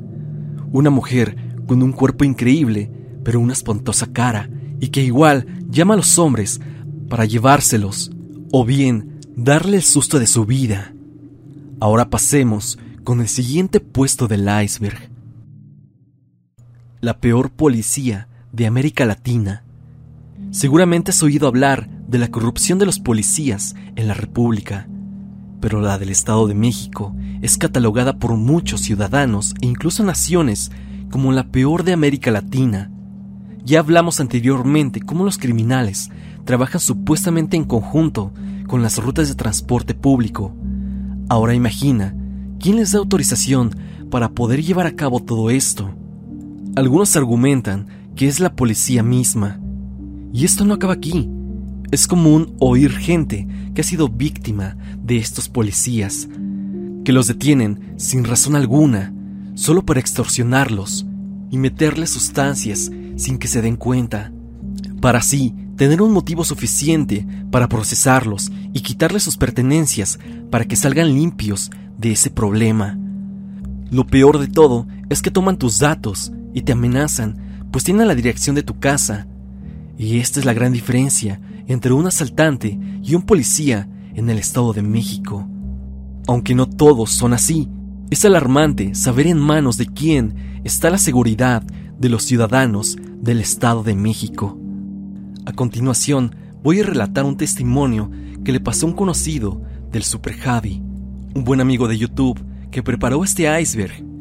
una 0.71 0.91
mujer 0.91 1.35
con 1.65 1.81
un 1.81 1.93
cuerpo 1.93 2.23
increíble, 2.23 2.91
pero 3.23 3.39
una 3.39 3.53
espantosa 3.53 4.05
cara, 4.13 4.51
y 4.79 4.89
que 4.89 5.01
igual 5.01 5.47
llama 5.71 5.95
a 5.95 5.97
los 5.97 6.19
hombres 6.19 6.61
para 7.09 7.25
llevárselos, 7.25 8.11
o 8.51 8.65
bien 8.65 9.19
darle 9.35 9.77
el 9.77 9.83
susto 9.83 10.19
de 10.19 10.27
su 10.27 10.45
vida. 10.45 10.93
Ahora 11.79 12.11
pasemos 12.11 12.77
con 13.03 13.19
el 13.19 13.29
siguiente 13.29 13.79
puesto 13.79 14.27
del 14.27 14.47
iceberg. 14.63 15.14
La 17.05 17.19
peor 17.19 17.51
policía 17.51 18.27
de 18.51 18.65
América 18.65 19.05
Latina. 19.05 19.63
Seguramente 20.49 21.11
has 21.11 21.21
oído 21.21 21.47
hablar 21.47 21.87
de 22.07 22.17
la 22.17 22.29
corrupción 22.29 22.79
de 22.79 22.87
los 22.87 22.97
policías 22.97 23.75
en 23.95 24.07
la 24.07 24.15
República, 24.15 24.87
pero 25.61 25.81
la 25.81 25.99
del 25.99 26.09
Estado 26.09 26.47
de 26.47 26.55
México 26.55 27.15
es 27.43 27.59
catalogada 27.59 28.17
por 28.17 28.35
muchos 28.37 28.81
ciudadanos 28.81 29.53
e 29.61 29.67
incluso 29.67 30.03
naciones 30.03 30.71
como 31.11 31.31
la 31.31 31.43
peor 31.43 31.83
de 31.83 31.93
América 31.93 32.31
Latina. 32.31 32.89
Ya 33.63 33.81
hablamos 33.81 34.19
anteriormente 34.19 34.99
cómo 34.99 35.25
los 35.25 35.37
criminales 35.37 36.09
trabajan 36.43 36.81
supuestamente 36.81 37.55
en 37.55 37.65
conjunto 37.65 38.33
con 38.65 38.81
las 38.81 38.97
rutas 38.97 39.29
de 39.29 39.35
transporte 39.35 39.93
público. 39.93 40.55
Ahora 41.29 41.53
imagina 41.53 42.15
¿Quién 42.59 42.77
les 42.77 42.93
da 42.93 42.97
autorización 42.97 43.75
para 44.09 44.29
poder 44.29 44.63
llevar 44.63 44.87
a 44.87 44.95
cabo 44.95 45.19
todo 45.19 45.51
esto? 45.51 45.93
Algunos 46.75 47.15
argumentan 47.15 47.87
que 48.17 48.27
es 48.27 48.41
la 48.41 48.53
policía 48.53 49.01
misma. 49.01 49.61
Y 50.33 50.43
esto 50.43 50.65
no 50.65 50.73
acaba 50.73 50.91
aquí. 50.91 51.29
Es 51.89 52.05
común 52.05 52.53
oír 52.59 52.91
gente 52.91 53.47
que 53.73 53.79
ha 53.79 53.83
sido 53.83 54.09
víctima 54.09 54.75
de 55.01 55.15
estos 55.15 55.47
policías, 55.47 56.27
que 57.05 57.13
los 57.13 57.27
detienen 57.27 57.93
sin 57.95 58.25
razón 58.25 58.57
alguna, 58.57 59.13
solo 59.53 59.85
para 59.85 60.01
extorsionarlos 60.01 61.05
y 61.49 61.57
meterles 61.57 62.09
sustancias 62.09 62.91
sin 63.15 63.37
que 63.37 63.47
se 63.47 63.61
den 63.61 63.77
cuenta, 63.77 64.33
para 64.99 65.19
así 65.19 65.55
tener 65.77 66.01
un 66.01 66.11
motivo 66.11 66.43
suficiente 66.43 67.25
para 67.51 67.69
procesarlos 67.69 68.51
y 68.73 68.81
quitarles 68.81 69.23
sus 69.23 69.37
pertenencias 69.37 70.19
para 70.49 70.65
que 70.65 70.75
salgan 70.75 71.13
limpios 71.13 71.71
de 71.97 72.11
ese 72.11 72.31
problema. 72.31 72.99
Lo 73.91 74.05
peor 74.05 74.39
de 74.39 74.47
todo 74.47 74.87
es 75.07 75.21
que 75.21 75.31
toman 75.31 75.57
tus 75.57 75.79
datos 75.79 76.33
y 76.55 76.61
te 76.61 76.71
amenazan, 76.71 77.67
pues 77.71 77.83
tienen 77.83 78.07
la 78.07 78.15
dirección 78.15 78.55
de 78.55 78.63
tu 78.63 78.79
casa. 78.79 79.27
Y 79.97 80.19
esta 80.19 80.39
es 80.39 80.45
la 80.45 80.53
gran 80.53 80.71
diferencia 80.71 81.41
entre 81.67 81.91
un 81.91 82.07
asaltante 82.07 82.79
y 83.03 83.13
un 83.13 83.23
policía 83.23 83.89
en 84.15 84.29
el 84.29 84.39
Estado 84.39 84.71
de 84.71 84.81
México. 84.81 85.47
Aunque 86.27 86.55
no 86.55 86.67
todos 86.67 87.11
son 87.11 87.33
así, 87.33 87.69
es 88.09 88.23
alarmante 88.23 88.95
saber 88.95 89.27
en 89.27 89.37
manos 89.37 89.77
de 89.77 89.85
quién 89.87 90.61
está 90.63 90.89
la 90.89 90.97
seguridad 90.97 91.61
de 91.61 92.09
los 92.09 92.23
ciudadanos 92.23 92.97
del 93.21 93.41
Estado 93.41 93.83
de 93.83 93.95
México. 93.95 94.57
A 95.45 95.51
continuación, 95.51 96.35
voy 96.63 96.79
a 96.79 96.85
relatar 96.85 97.25
un 97.25 97.35
testimonio 97.35 98.09
que 98.45 98.53
le 98.53 98.61
pasó 98.61 98.85
a 98.85 98.89
un 98.89 98.95
conocido 98.95 99.61
del 99.91 100.03
Super 100.03 100.35
Javi, 100.35 100.81
un 101.35 101.43
buen 101.43 101.59
amigo 101.59 101.89
de 101.89 101.97
YouTube 101.97 102.41
que 102.71 102.81
preparó 102.81 103.25
este 103.25 103.61
iceberg. 103.61 104.14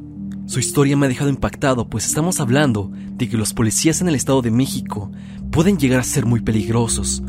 Su 0.47 0.59
historia 0.59 0.97
me 0.97 1.07
ha 1.07 1.09
dejado 1.09 1.31
impactado, 1.31 1.89
pues 1.89 2.05
estamos 2.05 2.39
hablando 2.39 2.91
de 3.17 3.29
que 3.29 3.39
los 3.39 3.55
policías 3.55 4.03
en 4.03 4.09
el 4.09 4.15
Estado 4.15 4.43
de 4.43 4.51
México 4.51 5.11
pueden 5.51 5.79
llegar 5.79 6.01
a 6.01 6.05
ser 6.05 6.27
muy 6.27 6.41
peligrosos. 6.41 7.23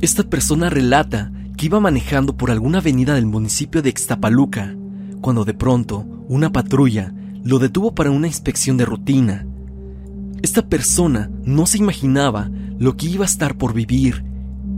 Esta 0.00 0.24
persona 0.24 0.68
relata 0.68 1.32
que 1.56 1.66
iba 1.66 1.78
manejando 1.78 2.36
por 2.36 2.50
alguna 2.50 2.78
avenida 2.78 3.14
del 3.14 3.26
municipio 3.26 3.80
de 3.80 3.90
Extapaluca, 3.90 4.74
cuando 5.20 5.44
de 5.44 5.54
pronto 5.54 6.04
una 6.28 6.50
patrulla 6.50 7.14
lo 7.44 7.60
detuvo 7.60 7.94
para 7.94 8.10
una 8.10 8.26
inspección 8.26 8.76
de 8.76 8.86
rutina. 8.86 9.46
Esta 10.42 10.68
persona 10.68 11.30
no 11.44 11.66
se 11.66 11.78
imaginaba 11.78 12.50
lo 12.76 12.96
que 12.96 13.06
iba 13.06 13.24
a 13.24 13.26
estar 13.26 13.56
por 13.56 13.72
vivir, 13.72 14.24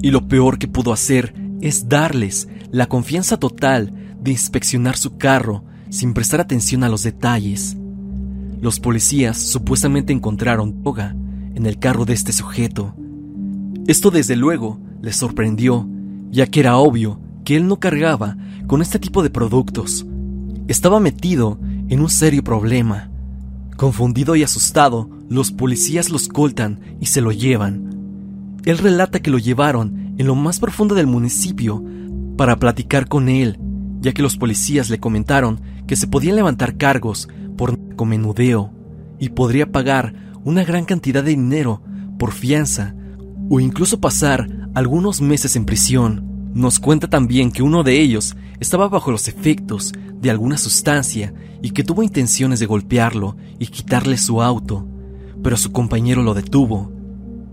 y 0.03 0.11
lo 0.11 0.29
peor 0.29 0.59
que 0.59 0.69
pudo 0.69 0.93
hacer 0.93 1.35
es 1.63 1.89
darles 1.89 2.47
la 2.71 2.87
confianza 2.87 3.39
total 3.39 3.95
de 4.21 4.33
inspeccionar 4.33 4.99
su 4.99 5.17
carro 5.17 5.65
sin 5.91 6.15
prestar 6.15 6.41
atención 6.41 6.85
a 6.85 6.89
los 6.89 7.03
detalles. 7.03 7.77
Los 8.61 8.81
policías 8.81 9.39
supuestamente 9.39 10.13
encontraron 10.13 10.83
droga 10.83 11.15
en 11.55 11.67
el 11.67 11.79
carro 11.79 12.05
de 12.05 12.15
este 12.15 12.33
sujeto. 12.33 12.95
Esto 13.87 14.11
desde 14.11 14.37
luego 14.37 14.81
les 15.03 15.17
sorprendió, 15.17 15.89
ya 16.31 16.47
que 16.47 16.61
era 16.61 16.77
obvio 16.79 17.21
que 17.45 17.57
él 17.57 17.67
no 17.69 17.79
cargaba 17.79 18.37
con 18.67 18.81
este 18.81 18.99
tipo 18.99 19.23
de 19.23 19.31
productos. 19.31 20.07
Estaba 20.67 20.99
metido 20.99 21.59
en 21.89 22.01
un 22.01 22.09
serio 22.09 22.43
problema. 22.43 23.11
Confundido 23.77 24.35
y 24.37 24.43
asustado, 24.43 25.11
los 25.29 25.53
policías 25.53 26.11
lo 26.11 26.17
escoltan 26.17 26.81
y 27.01 27.07
se 27.07 27.21
lo 27.21 27.33
llevan. 27.33 28.59
Él 28.65 28.79
relata 28.79 29.21
que 29.21 29.31
lo 29.31 29.39
llevaron 29.39 30.15
en 30.17 30.27
lo 30.27 30.35
más 30.35 30.61
profundo 30.61 30.95
del 30.95 31.07
municipio 31.07 31.85
para 32.37 32.59
platicar 32.59 33.09
con 33.09 33.29
él 33.29 33.59
ya 34.05 34.13
que 34.13 34.23
los 34.23 34.37
policías 34.37 34.91
le 34.91 35.01
comentaron 35.01 35.63
que 35.87 35.97
se 35.97 36.07
podían 36.07 36.37
levantar 36.37 36.77
cargos 36.77 37.27
por 37.57 37.97
comenudeo 37.97 38.71
y 39.19 39.31
podría 39.31 39.73
pagar 39.73 40.15
una 40.45 40.63
gran 40.63 40.85
cantidad 40.85 41.25
de 41.25 41.31
dinero 41.31 41.81
por 42.19 42.33
fianza 42.33 42.95
o 43.49 43.61
incluso 43.61 44.01
pasar 44.01 44.69
algunos 44.75 45.23
meses 45.23 45.57
en 45.57 45.65
prisión. 45.65 46.51
Nos 46.53 46.81
cuenta 46.81 47.09
también 47.09 47.51
que 47.51 47.63
uno 47.63 47.83
de 47.83 47.99
ellos 47.99 48.37
estaba 48.61 48.89
bajo 48.89 49.11
los 49.11 49.27
efectos 49.27 49.95
de 50.21 50.31
alguna 50.31 50.59
sustancia 50.59 51.33
y 51.63 51.71
que 51.71 51.83
tuvo 51.83 52.03
intenciones 52.03 52.61
de 52.61 52.67
golpearlo 52.67 53.39
y 53.59 53.69
quitarle 53.69 54.19
su 54.19 54.43
auto, 54.43 54.87
pero 55.43 55.57
su 55.57 55.73
compañero 55.73 56.23
lo 56.23 56.35
detuvo 56.35 56.93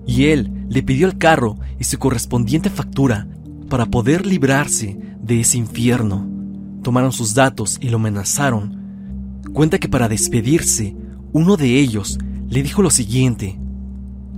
y 0.06 0.26
él 0.26 0.66
le 0.68 0.84
pidió 0.84 1.08
el 1.08 1.18
carro 1.18 1.58
y 1.80 1.86
su 1.86 1.98
correspondiente 1.98 2.70
factura 2.70 3.26
para 3.70 3.86
poder 3.86 4.26
librarse 4.26 5.00
de 5.22 5.40
ese 5.40 5.58
infierno 5.58 6.41
tomaron 6.82 7.12
sus 7.12 7.34
datos 7.34 7.78
y 7.82 7.90
lo 7.90 7.98
amenazaron. 7.98 9.42
Cuenta 9.54 9.80
que 9.80 9.90
para 9.90 10.10
despedirse, 10.10 10.96
uno 11.34 11.58
de 11.58 11.80
ellos 11.80 12.20
le 12.50 12.64
dijo 12.64 12.82
lo 12.82 12.90
siguiente. 12.90 13.60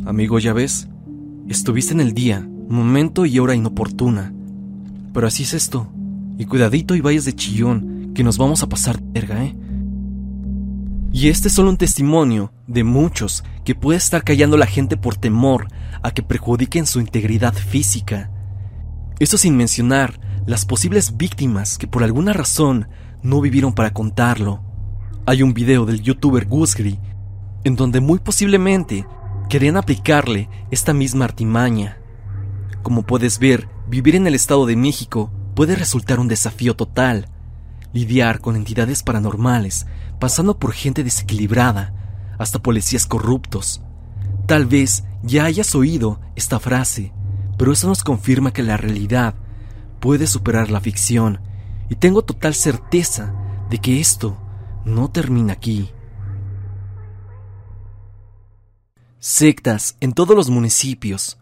Amigo, 0.05 0.39
ya 0.39 0.53
ves, 0.53 0.89
estuviste 1.47 1.93
en 1.93 2.01
el 2.01 2.13
día, 2.13 2.47
momento 2.69 3.25
y 3.25 3.39
hora 3.39 3.55
inoportuna. 3.55 4.33
Pero 5.13 5.27
así 5.27 5.43
es 5.43 5.53
esto. 5.53 5.91
Y 6.37 6.45
cuidadito 6.45 6.95
y 6.95 7.01
vayas 7.01 7.25
de 7.25 7.33
chillón, 7.33 8.11
que 8.13 8.23
nos 8.23 8.37
vamos 8.37 8.63
a 8.63 8.69
pasar 8.69 9.01
verga, 9.01 9.43
¿eh? 9.43 9.55
Y 11.11 11.29
este 11.29 11.47
es 11.47 11.53
solo 11.53 11.69
un 11.69 11.77
testimonio 11.77 12.51
de 12.65 12.83
muchos 12.83 13.43
que 13.63 13.75
puede 13.75 13.99
estar 13.99 14.23
callando 14.23 14.57
la 14.57 14.65
gente 14.65 14.97
por 14.97 15.15
temor 15.15 15.67
a 16.01 16.11
que 16.11 16.23
perjudiquen 16.23 16.87
su 16.87 16.99
integridad 16.99 17.53
física. 17.53 18.31
Eso 19.19 19.37
sin 19.37 19.55
mencionar 19.55 20.19
las 20.45 20.65
posibles 20.65 21.15
víctimas 21.15 21.77
que 21.77 21.87
por 21.87 22.03
alguna 22.03 22.33
razón 22.33 22.87
no 23.21 23.39
vivieron 23.39 23.73
para 23.73 23.93
contarlo. 23.93 24.61
Hay 25.25 25.41
un 25.41 25.53
video 25.53 25.85
del 25.85 26.01
youtuber 26.01 26.45
Gusgri 26.45 26.99
en 27.63 27.75
donde 27.77 28.01
muy 28.01 28.19
posiblemente 28.19 29.05
querían 29.49 29.77
aplicarle 29.77 30.49
esta 30.69 30.93
misma 30.93 31.25
artimaña. 31.25 31.97
Como 32.81 33.03
puedes 33.03 33.39
ver, 33.39 33.69
vivir 33.87 34.15
en 34.15 34.27
el 34.27 34.35
Estado 34.35 34.65
de 34.65 34.75
México 34.75 35.31
puede 35.55 35.75
resultar 35.75 36.19
un 36.19 36.27
desafío 36.27 36.75
total. 36.75 37.29
Lidiar 37.93 38.41
con 38.41 38.57
entidades 38.57 39.01
paranormales, 39.03 39.87
pasando 40.19 40.57
por 40.57 40.73
gente 40.73 41.03
desequilibrada, 41.05 41.93
hasta 42.37 42.59
policías 42.59 43.05
corruptos. 43.05 43.81
Tal 44.45 44.65
vez 44.65 45.05
ya 45.21 45.45
hayas 45.45 45.73
oído 45.75 46.19
esta 46.35 46.59
frase, 46.59 47.13
pero 47.57 47.71
eso 47.71 47.87
nos 47.87 48.03
confirma 48.03 48.51
que 48.51 48.63
la 48.63 48.75
realidad 48.75 49.35
puede 50.03 50.27
superar 50.27 50.69
la 50.69 50.81
ficción 50.81 51.39
y 51.89 51.95
tengo 51.95 52.25
total 52.25 52.53
certeza 52.55 53.33
de 53.69 53.77
que 53.77 54.01
esto 54.01 54.37
no 54.83 55.09
termina 55.09 55.53
aquí. 55.53 55.91
Sectas 59.19 59.95
en 60.01 60.11
todos 60.11 60.35
los 60.35 60.49
municipios. 60.49 61.37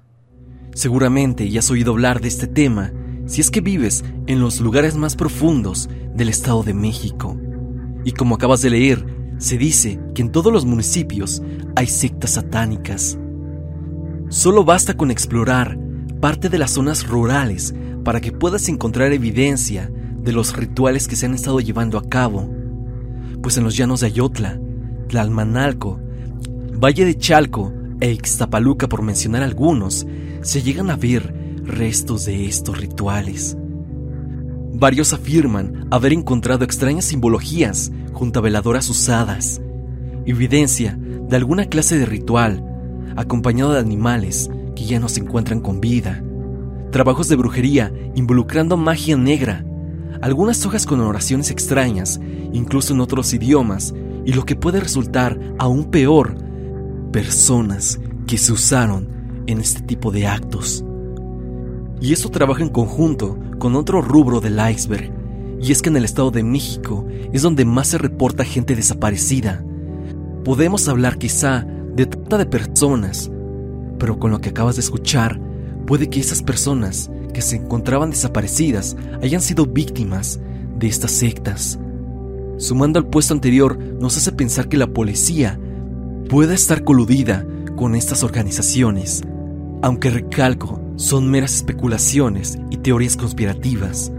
Seguramente 0.76 1.50
ya 1.50 1.62
has 1.62 1.72
oído 1.72 1.94
hablar 1.94 2.22
de 2.22 2.28
este 2.28 2.46
tema 2.46 2.94
si 3.26 3.42
es 3.42 3.50
que 3.50 3.62
vives 3.62 4.06
en 4.28 4.40
los 4.40 4.62
lugares 4.62 4.96
más 4.96 5.16
profundos 5.16 5.90
del 6.14 6.30
Estado 6.30 6.62
de 6.62 6.76
México. 6.76 7.36
Y 8.06 8.12
como 8.12 8.36
acabas 8.36 8.62
de 8.62 8.70
leer, 8.70 9.04
se 9.40 9.58
dice 9.58 10.00
que 10.14 10.22
en 10.22 10.32
todos 10.32 10.54
los 10.54 10.66
municipios 10.66 11.42
hay 11.76 11.88
sectas 11.88 12.34
satánicas. 12.34 13.18
Solo 14.30 14.64
basta 14.64 14.96
con 14.96 15.10
explorar 15.10 15.80
parte 16.22 16.50
de 16.50 16.60
las 16.60 16.72
zonas 16.72 17.08
rurales 17.08 17.74
para 18.04 18.22
que 18.22 18.32
puedas 18.32 18.70
encontrar 18.70 19.12
evidencia 19.12 19.92
de 20.22 20.32
los 20.32 20.56
rituales 20.56 21.08
que 21.08 21.16
se 21.16 21.26
han 21.26 21.34
estado 21.34 21.60
llevando 21.60 21.98
a 21.98 22.08
cabo. 22.08 22.50
Pues 23.42 23.58
en 23.58 23.64
los 23.64 23.76
llanos 23.76 24.02
de 24.02 24.08
Ayotla, 24.08 24.60
Tlalmanalco, 25.08 26.00
Valle 26.82 27.06
de 27.06 27.18
Chalco 27.18 27.74
e 28.00 28.12
Ixtapaluca, 28.12 28.88
por 28.88 29.02
mencionar 29.02 29.42
algunos, 29.42 30.06
se 30.42 30.62
llegan 30.62 30.90
a 30.92 30.96
ver 30.96 31.34
restos 31.64 32.26
de 32.26 32.46
estos 32.46 32.80
rituales. 32.80 33.58
Varios 34.74 35.14
afirman 35.14 35.88
haber 35.92 36.14
encontrado 36.14 36.64
extrañas 36.64 37.06
simbologías 37.06 37.92
junto 38.14 38.40
a 38.40 38.42
veladoras 38.42 38.90
usadas, 38.90 39.62
evidencia 40.26 40.98
de 40.98 41.36
alguna 41.36 41.66
clase 41.66 41.98
de 41.98 42.06
ritual, 42.06 42.64
acompañado 43.16 43.74
de 43.74 43.80
animales 43.80 44.50
que 44.76 44.86
ya 44.86 45.00
no 45.00 45.10
se 45.10 45.22
encuentran 45.22 45.60
con 45.60 45.82
vida, 45.82 46.24
trabajos 46.92 47.28
de 47.30 47.36
brujería 47.36 47.92
involucrando 48.16 48.78
magia 48.78 49.18
negra, 49.18 49.66
algunas 50.22 50.66
hojas 50.66 50.86
con 50.86 51.00
oraciones 51.00 51.50
extrañas, 51.50 52.20
incluso 52.54 52.94
en 52.94 53.02
otros 53.02 53.34
idiomas, 53.34 53.94
y 54.26 54.34
lo 54.34 54.46
que 54.46 54.56
puede 54.56 54.80
resultar 54.80 55.40
aún 55.58 55.86
peor, 55.86 56.36
personas 57.12 58.00
que 58.28 58.38
se 58.38 58.52
usaron 58.52 59.08
en 59.48 59.60
este 59.60 59.82
tipo 59.82 60.12
de 60.12 60.28
actos. 60.28 60.86
Y 62.00 62.14
esto 62.14 62.30
trabaja 62.30 62.62
en 62.62 62.70
conjunto 62.70 63.38
con 63.58 63.76
otro 63.76 64.02
rubro 64.02 64.42
del 64.42 64.60
iceberg, 64.60 65.12
y 65.60 65.72
es 65.72 65.82
que 65.82 65.90
en 65.90 65.98
el 65.98 66.06
Estado 66.06 66.32
de 66.32 66.44
México 66.44 67.06
es 67.32 67.42
donde 67.42 67.66
más 67.66 67.88
se 67.88 67.98
reporta 67.98 68.44
gente 68.44 68.76
desaparecida. 68.76 69.64
Podemos 70.44 70.88
hablar 70.88 71.18
quizá 71.18 71.66
de 71.96 72.06
trata 72.06 72.38
de 72.40 72.46
personas, 72.48 73.32
pero 74.02 74.18
con 74.18 74.32
lo 74.32 74.42
que 74.42 74.50
acabas 74.50 74.78
de 74.78 74.82
escuchar, 74.82 75.40
puede 75.86 76.10
que 76.10 76.20
esas 76.20 76.42
personas 76.42 77.12
que 77.36 77.42
se 77.44 77.58
encontraban 77.58 78.10
desaparecidas 78.10 78.98
hayan 79.22 79.42
sido 79.42 79.68
víctimas 79.68 80.40
de 80.76 80.88
estas 80.88 81.12
sectas. 81.12 81.78
Sumando 82.58 82.98
al 82.98 83.06
puesto 83.06 83.36
anterior, 83.36 83.78
nos 83.78 84.18
hace 84.18 84.32
pensar 84.32 84.68
que 84.68 84.78
la 84.78 84.88
policía 84.88 85.60
pueda 86.30 86.56
estar 86.56 86.84
coludida 86.84 87.46
con 87.76 87.94
estas 87.94 88.24
organizaciones, 88.24 89.22
aunque 89.84 90.10
recalco, 90.10 90.82
son 90.96 91.30
meras 91.30 91.54
especulaciones 91.54 92.58
y 92.72 92.78
teorías 92.78 93.16
conspirativas. 93.16 94.12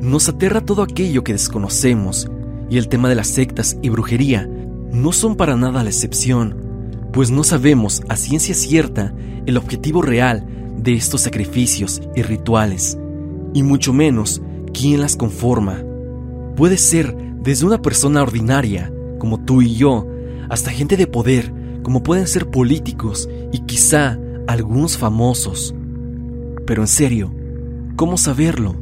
Nos 0.00 0.30
aterra 0.30 0.62
todo 0.62 0.82
aquello 0.82 1.24
que 1.24 1.34
desconocemos, 1.34 2.30
y 2.70 2.78
el 2.78 2.88
tema 2.88 3.10
de 3.10 3.16
las 3.16 3.28
sectas 3.28 3.76
y 3.82 3.90
brujería 3.90 4.48
no 4.92 5.12
son 5.12 5.36
para 5.36 5.56
nada 5.56 5.82
la 5.82 5.90
excepción, 5.90 6.63
pues 7.14 7.30
no 7.30 7.44
sabemos 7.44 8.02
a 8.08 8.16
ciencia 8.16 8.56
cierta 8.56 9.14
el 9.46 9.56
objetivo 9.56 10.02
real 10.02 10.44
de 10.76 10.94
estos 10.94 11.20
sacrificios 11.20 12.02
y 12.16 12.22
rituales, 12.22 12.98
y 13.54 13.62
mucho 13.62 13.92
menos 13.92 14.42
quién 14.72 15.00
las 15.00 15.16
conforma. 15.16 15.80
Puede 16.56 16.76
ser 16.76 17.16
desde 17.40 17.66
una 17.66 17.80
persona 17.80 18.20
ordinaria, 18.20 18.92
como 19.20 19.40
tú 19.44 19.62
y 19.62 19.76
yo, 19.76 20.08
hasta 20.50 20.72
gente 20.72 20.96
de 20.96 21.06
poder, 21.06 21.52
como 21.84 22.02
pueden 22.02 22.26
ser 22.26 22.50
políticos 22.50 23.28
y 23.52 23.60
quizá 23.60 24.18
algunos 24.48 24.98
famosos. 24.98 25.72
Pero 26.66 26.82
en 26.82 26.88
serio, 26.88 27.32
¿cómo 27.94 28.18
saberlo? 28.18 28.74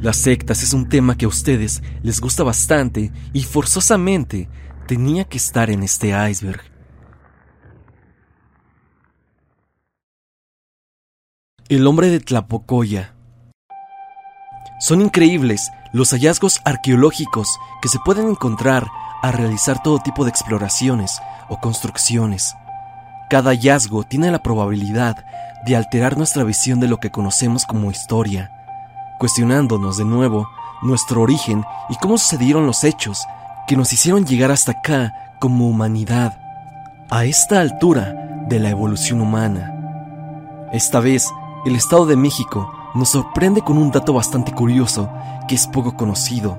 Las 0.00 0.16
sectas 0.18 0.62
es 0.62 0.74
un 0.74 0.88
tema 0.88 1.16
que 1.16 1.24
a 1.24 1.28
ustedes 1.28 1.82
les 2.04 2.20
gusta 2.20 2.44
bastante 2.44 3.10
y 3.32 3.42
forzosamente 3.42 4.48
tenía 4.86 5.24
que 5.24 5.38
estar 5.38 5.70
en 5.70 5.82
este 5.82 6.12
iceberg. 6.30 6.73
El 11.70 11.86
hombre 11.86 12.10
de 12.10 12.20
Tlapocoya. 12.20 13.14
Son 14.80 15.00
increíbles 15.00 15.70
los 15.94 16.10
hallazgos 16.10 16.60
arqueológicos 16.66 17.48
que 17.80 17.88
se 17.88 17.98
pueden 18.04 18.28
encontrar 18.28 18.86
a 19.22 19.32
realizar 19.32 19.82
todo 19.82 19.98
tipo 19.98 20.24
de 20.24 20.30
exploraciones 20.30 21.22
o 21.48 21.60
construcciones. 21.60 22.54
Cada 23.30 23.52
hallazgo 23.52 24.02
tiene 24.02 24.30
la 24.30 24.42
probabilidad 24.42 25.24
de 25.64 25.74
alterar 25.74 26.18
nuestra 26.18 26.44
visión 26.44 26.80
de 26.80 26.88
lo 26.88 26.98
que 26.98 27.10
conocemos 27.10 27.64
como 27.64 27.90
historia, 27.90 28.50
cuestionándonos 29.18 29.96
de 29.96 30.04
nuevo 30.04 30.46
nuestro 30.82 31.22
origen 31.22 31.64
y 31.88 31.96
cómo 31.96 32.18
sucedieron 32.18 32.66
los 32.66 32.84
hechos 32.84 33.24
que 33.66 33.74
nos 33.76 33.90
hicieron 33.90 34.26
llegar 34.26 34.50
hasta 34.50 34.72
acá 34.72 35.14
como 35.40 35.66
humanidad, 35.66 36.38
a 37.08 37.24
esta 37.24 37.62
altura 37.62 38.44
de 38.50 38.60
la 38.60 38.68
evolución 38.68 39.22
humana. 39.22 39.70
Esta 40.70 41.00
vez, 41.00 41.32
el 41.64 41.76
Estado 41.76 42.04
de 42.04 42.16
México 42.16 42.70
nos 42.94 43.10
sorprende 43.10 43.62
con 43.62 43.78
un 43.78 43.90
dato 43.90 44.12
bastante 44.12 44.52
curioso 44.52 45.08
que 45.48 45.54
es 45.54 45.66
poco 45.66 45.96
conocido. 45.96 46.58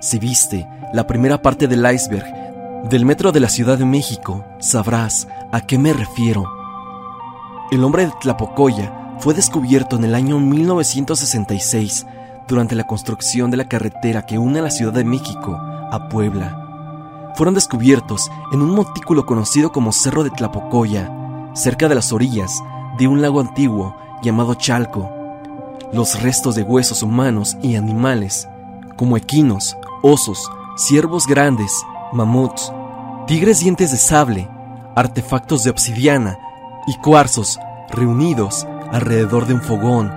Si 0.00 0.18
viste 0.18 0.68
la 0.92 1.06
primera 1.06 1.40
parte 1.40 1.68
del 1.68 1.86
iceberg 1.92 2.26
del 2.88 3.04
metro 3.04 3.30
de 3.30 3.40
la 3.40 3.48
Ciudad 3.48 3.78
de 3.78 3.84
México, 3.84 4.44
sabrás 4.58 5.28
a 5.52 5.60
qué 5.60 5.78
me 5.78 5.92
refiero. 5.92 6.44
El 7.70 7.84
hombre 7.84 8.06
de 8.06 8.12
Tlapocoya 8.20 9.14
fue 9.18 9.32
descubierto 9.32 9.96
en 9.96 10.04
el 10.04 10.14
año 10.14 10.40
1966 10.40 12.06
durante 12.48 12.74
la 12.74 12.86
construcción 12.86 13.50
de 13.50 13.56
la 13.56 13.68
carretera 13.68 14.22
que 14.22 14.38
une 14.38 14.58
a 14.58 14.62
la 14.62 14.70
Ciudad 14.70 14.92
de 14.92 15.04
México 15.04 15.56
a 15.56 16.08
Puebla. 16.08 17.32
Fueron 17.36 17.54
descubiertos 17.54 18.28
en 18.52 18.60
un 18.60 18.70
montículo 18.70 19.24
conocido 19.24 19.70
como 19.70 19.92
Cerro 19.92 20.24
de 20.24 20.30
Tlapocoya, 20.30 21.12
cerca 21.54 21.88
de 21.88 21.94
las 21.94 22.12
orillas 22.12 22.50
de 22.98 23.08
un 23.08 23.22
lago 23.22 23.40
antiguo 23.40 23.96
llamado 24.22 24.54
Chalco. 24.54 25.10
Los 25.92 26.20
restos 26.22 26.54
de 26.54 26.62
huesos 26.62 27.02
humanos 27.02 27.56
y 27.62 27.76
animales, 27.76 28.48
como 28.96 29.16
equinos, 29.16 29.76
osos, 30.02 30.50
ciervos 30.76 31.26
grandes, 31.26 31.72
mamuts, 32.12 32.72
tigres 33.26 33.60
dientes 33.60 33.92
de 33.92 33.96
sable, 33.98 34.48
artefactos 34.94 35.62
de 35.62 35.70
obsidiana 35.70 36.38
y 36.86 36.96
cuarzos 36.98 37.58
reunidos 37.90 38.66
alrededor 38.92 39.46
de 39.46 39.54
un 39.54 39.62
fogón. 39.62 40.12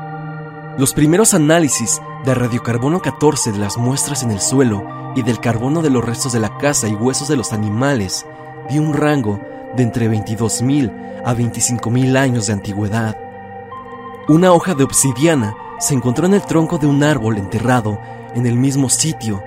Los 0.77 0.93
primeros 0.93 1.33
análisis 1.33 2.01
de 2.25 2.33
radiocarbono 2.33 3.01
14 3.01 3.51
de 3.51 3.57
las 3.57 3.77
muestras 3.77 4.23
en 4.23 4.31
el 4.31 4.39
suelo 4.39 4.83
y 5.15 5.23
del 5.23 5.39
carbono 5.39 5.81
de 5.81 5.89
los 5.89 6.03
restos 6.03 6.33
de 6.33 6.39
la 6.39 6.57
casa 6.57 6.87
y 6.87 6.95
huesos 6.95 7.27
de 7.27 7.35
los 7.35 7.51
animales 7.53 8.25
dio 8.69 8.81
un 8.81 8.93
rango 8.93 9.39
de 9.75 9.83
entre 9.83 10.09
22.000 10.09 11.21
a 11.25 11.33
25.000 11.33 12.17
años 12.17 12.47
de 12.47 12.53
antigüedad. 12.53 13.17
Una 14.29 14.53
hoja 14.53 14.75
de 14.75 14.83
obsidiana 14.83 15.55
se 15.79 15.95
encontró 15.95 16.27
en 16.27 16.35
el 16.35 16.43
tronco 16.43 16.77
de 16.77 16.85
un 16.85 17.03
árbol 17.03 17.39
enterrado 17.39 17.99
en 18.35 18.45
el 18.45 18.57
mismo 18.57 18.87
sitio. 18.87 19.43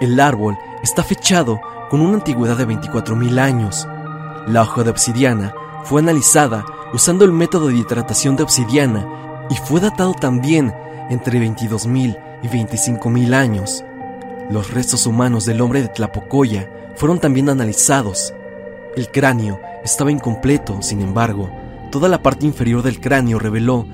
El 0.00 0.20
árbol 0.20 0.56
está 0.84 1.02
fechado 1.02 1.60
con 1.90 2.00
una 2.00 2.14
antigüedad 2.14 2.56
de 2.56 2.64
24.000 2.64 3.40
años. 3.40 3.88
La 4.46 4.62
hoja 4.62 4.84
de 4.84 4.90
obsidiana 4.90 5.52
fue 5.82 6.00
analizada 6.00 6.64
usando 6.92 7.24
el 7.24 7.32
método 7.32 7.66
de 7.66 7.76
hidratación 7.76 8.36
de 8.36 8.44
obsidiana 8.44 9.04
y 9.50 9.56
fue 9.56 9.80
datado 9.80 10.14
también 10.14 10.72
entre 11.10 11.40
22.000 11.40 12.16
y 12.40 12.46
25.000 12.46 13.34
años. 13.34 13.84
Los 14.48 14.72
restos 14.72 15.06
humanos 15.06 15.44
del 15.44 15.60
hombre 15.60 15.82
de 15.82 15.88
Tlapocoya 15.88 16.70
fueron 16.94 17.18
también 17.18 17.48
analizados. 17.48 18.32
El 18.94 19.10
cráneo 19.10 19.60
estaba 19.82 20.12
incompleto, 20.12 20.82
sin 20.82 21.00
embargo, 21.00 21.63
toda 21.94 22.08
la 22.08 22.24
parte 22.24 22.44
inferior 22.44 22.82
del 22.82 22.98
cráneo 22.98 23.38
reveló 23.38 23.86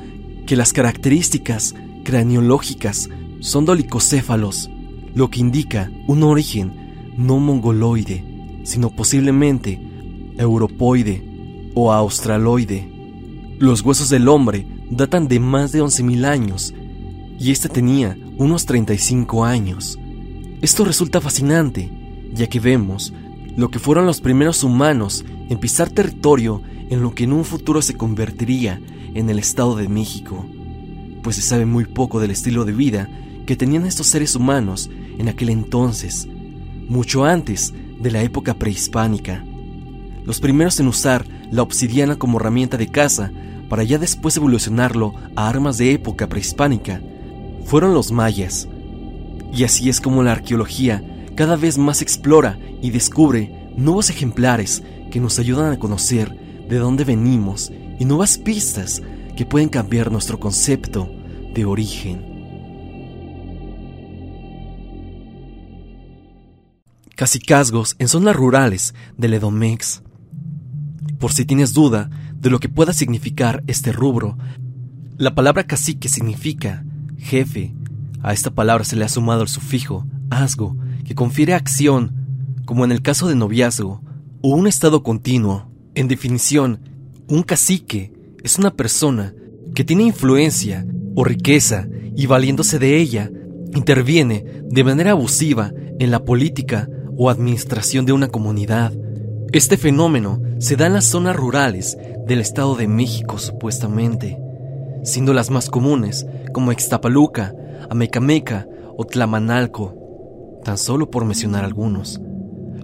que 0.46 0.56
las 0.56 0.72
características 0.72 1.74
craniológicas 2.02 3.10
son 3.40 3.66
dolicocéfalos, 3.66 4.70
lo 5.14 5.28
que 5.28 5.40
indica 5.40 5.92
un 6.06 6.22
origen 6.22 7.12
no 7.18 7.38
mongoloide, 7.38 8.24
sino 8.64 8.88
posiblemente 8.88 9.78
europoide 10.38 11.70
o 11.74 11.92
australoide. 11.92 12.90
Los 13.58 13.82
huesos 13.82 14.08
del 14.08 14.28
hombre 14.28 14.66
datan 14.90 15.28
de 15.28 15.38
más 15.38 15.70
de 15.70 15.82
11.000 15.82 16.24
años 16.24 16.72
y 17.38 17.50
este 17.50 17.68
tenía 17.68 18.16
unos 18.38 18.64
35 18.64 19.44
años. 19.44 19.98
Esto 20.62 20.86
resulta 20.86 21.20
fascinante, 21.20 21.92
ya 22.32 22.46
que 22.46 22.60
vemos 22.60 23.12
lo 23.60 23.70
que 23.70 23.78
fueron 23.78 24.06
los 24.06 24.22
primeros 24.22 24.64
humanos 24.64 25.22
en 25.50 25.58
pisar 25.58 25.90
territorio 25.90 26.62
en 26.88 27.02
lo 27.02 27.14
que 27.14 27.24
en 27.24 27.34
un 27.34 27.44
futuro 27.44 27.82
se 27.82 27.94
convertiría 27.94 28.80
en 29.12 29.28
el 29.28 29.38
Estado 29.38 29.76
de 29.76 29.86
México. 29.86 30.46
pues 31.22 31.36
se 31.36 31.42
sabe 31.42 31.66
muy 31.66 31.84
poco 31.84 32.18
del 32.18 32.30
estilo 32.30 32.64
de 32.64 32.72
vida 32.72 33.10
que 33.44 33.54
tenían 33.54 33.84
estos 33.84 34.06
seres 34.06 34.34
humanos 34.34 34.88
en 35.18 35.28
aquel 35.28 35.50
entonces, 35.50 36.26
mucho 36.88 37.26
antes 37.26 37.74
de 38.00 38.10
la 38.10 38.22
época 38.22 38.54
prehispánica. 38.54 39.44
Los 40.24 40.40
primeros 40.40 40.80
en 40.80 40.86
usar 40.86 41.26
la 41.50 41.60
obsidiana 41.60 42.16
como 42.16 42.40
herramienta 42.40 42.78
de 42.78 42.88
caza 42.88 43.30
para 43.68 43.84
ya 43.84 43.98
después 43.98 44.38
evolucionarlo 44.38 45.12
a 45.36 45.50
armas 45.50 45.76
de 45.76 45.92
época 45.92 46.30
prehispánica 46.30 47.02
fueron 47.66 47.92
los 47.92 48.10
mayas. 48.10 48.66
Y 49.52 49.64
así 49.64 49.90
es 49.90 50.00
como 50.00 50.22
la 50.22 50.32
arqueología 50.32 51.04
cada 51.40 51.56
vez 51.56 51.78
más 51.78 52.02
explora 52.02 52.58
y 52.82 52.90
descubre 52.90 53.72
nuevos 53.74 54.10
ejemplares 54.10 54.82
que 55.10 55.20
nos 55.20 55.38
ayudan 55.38 55.72
a 55.72 55.78
conocer 55.78 56.38
de 56.68 56.76
dónde 56.76 57.04
venimos 57.04 57.72
y 57.98 58.04
nuevas 58.04 58.36
pistas 58.36 59.00
que 59.38 59.46
pueden 59.46 59.70
cambiar 59.70 60.12
nuestro 60.12 60.38
concepto 60.38 61.10
de 61.54 61.64
origen. 61.64 62.26
Casicazgos 67.16 67.96
en 67.98 68.08
zonas 68.08 68.36
rurales 68.36 68.94
del 69.16 69.32
Edomex. 69.32 70.02
Por 71.18 71.32
si 71.32 71.46
tienes 71.46 71.72
duda 71.72 72.10
de 72.34 72.50
lo 72.50 72.58
que 72.58 72.68
pueda 72.68 72.92
significar 72.92 73.64
este 73.66 73.92
rubro, 73.92 74.36
la 75.16 75.34
palabra 75.34 75.64
cacique 75.64 76.10
significa 76.10 76.84
jefe. 77.16 77.74
A 78.22 78.34
esta 78.34 78.50
palabra 78.50 78.84
se 78.84 78.96
le 78.96 79.06
ha 79.06 79.08
sumado 79.08 79.40
el 79.40 79.48
sufijo 79.48 80.06
asgo, 80.28 80.76
que 81.10 81.16
confiere 81.16 81.54
acción, 81.54 82.54
como 82.64 82.84
en 82.84 82.92
el 82.92 83.02
caso 83.02 83.26
de 83.26 83.34
noviazgo, 83.34 84.00
o 84.42 84.50
un 84.50 84.68
estado 84.68 85.02
continuo. 85.02 85.66
En 85.96 86.06
definición, 86.06 86.78
un 87.26 87.42
cacique 87.42 88.12
es 88.44 88.60
una 88.60 88.70
persona 88.70 89.34
que 89.74 89.82
tiene 89.82 90.04
influencia 90.04 90.86
o 91.16 91.24
riqueza 91.24 91.88
y 92.14 92.26
valiéndose 92.26 92.78
de 92.78 92.98
ella, 92.98 93.28
interviene 93.74 94.62
de 94.70 94.84
manera 94.84 95.10
abusiva 95.10 95.72
en 95.98 96.12
la 96.12 96.24
política 96.24 96.88
o 97.16 97.28
administración 97.28 98.06
de 98.06 98.12
una 98.12 98.28
comunidad. 98.28 98.92
Este 99.50 99.76
fenómeno 99.76 100.40
se 100.60 100.76
da 100.76 100.86
en 100.86 100.92
las 100.92 101.06
zonas 101.06 101.34
rurales 101.34 101.98
del 102.28 102.38
Estado 102.38 102.76
de 102.76 102.86
México 102.86 103.40
supuestamente, 103.40 104.38
siendo 105.02 105.32
las 105.32 105.50
más 105.50 105.70
comunes 105.70 106.24
como 106.52 106.70
Extapaluca, 106.70 107.52
Amecameca 107.90 108.68
o 108.96 109.04
Tlamanalco, 109.04 109.99
tan 110.64 110.78
solo 110.78 111.10
por 111.10 111.24
mencionar 111.24 111.64
algunos. 111.64 112.20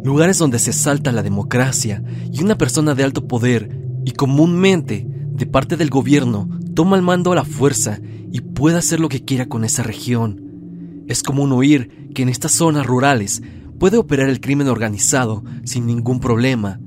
Lugares 0.03 0.39
donde 0.39 0.59
se 0.59 0.73
salta 0.73 1.13
la 1.13 1.23
democracia 1.23 2.03
y 2.31 2.43
una 2.43 2.57
persona 2.59 2.95
de 2.95 3.05
alto 3.05 3.27
poder 3.27 3.79
y 4.05 4.13
comúnmente 4.13 5.07
de 5.09 5.47
parte 5.47 5.77
del 5.77 5.91
gobierno 5.91 6.49
toma 6.75 6.97
el 6.97 7.03
mando 7.03 7.33
a 7.33 7.35
la 7.35 7.45
fuerza 7.45 7.99
y 8.31 8.41
puede 8.41 8.79
hacer 8.79 9.01
lo 9.01 9.09
que 9.09 9.25
quiera 9.25 9.47
con 9.47 9.65
esa 9.65 9.83
región. 9.83 11.05
Es 11.09 11.23
común 11.23 11.53
oír 11.53 12.11
que 12.15 12.23
en 12.23 12.29
estas 12.29 12.53
zonas 12.53 12.87
rurales 12.87 13.43
puede 13.79 13.99
operar 13.99 14.29
el 14.29 14.41
crimen 14.41 14.69
organizado 14.69 15.45
sin 15.65 15.87
ningún 15.87 16.21
problema, 16.21 16.81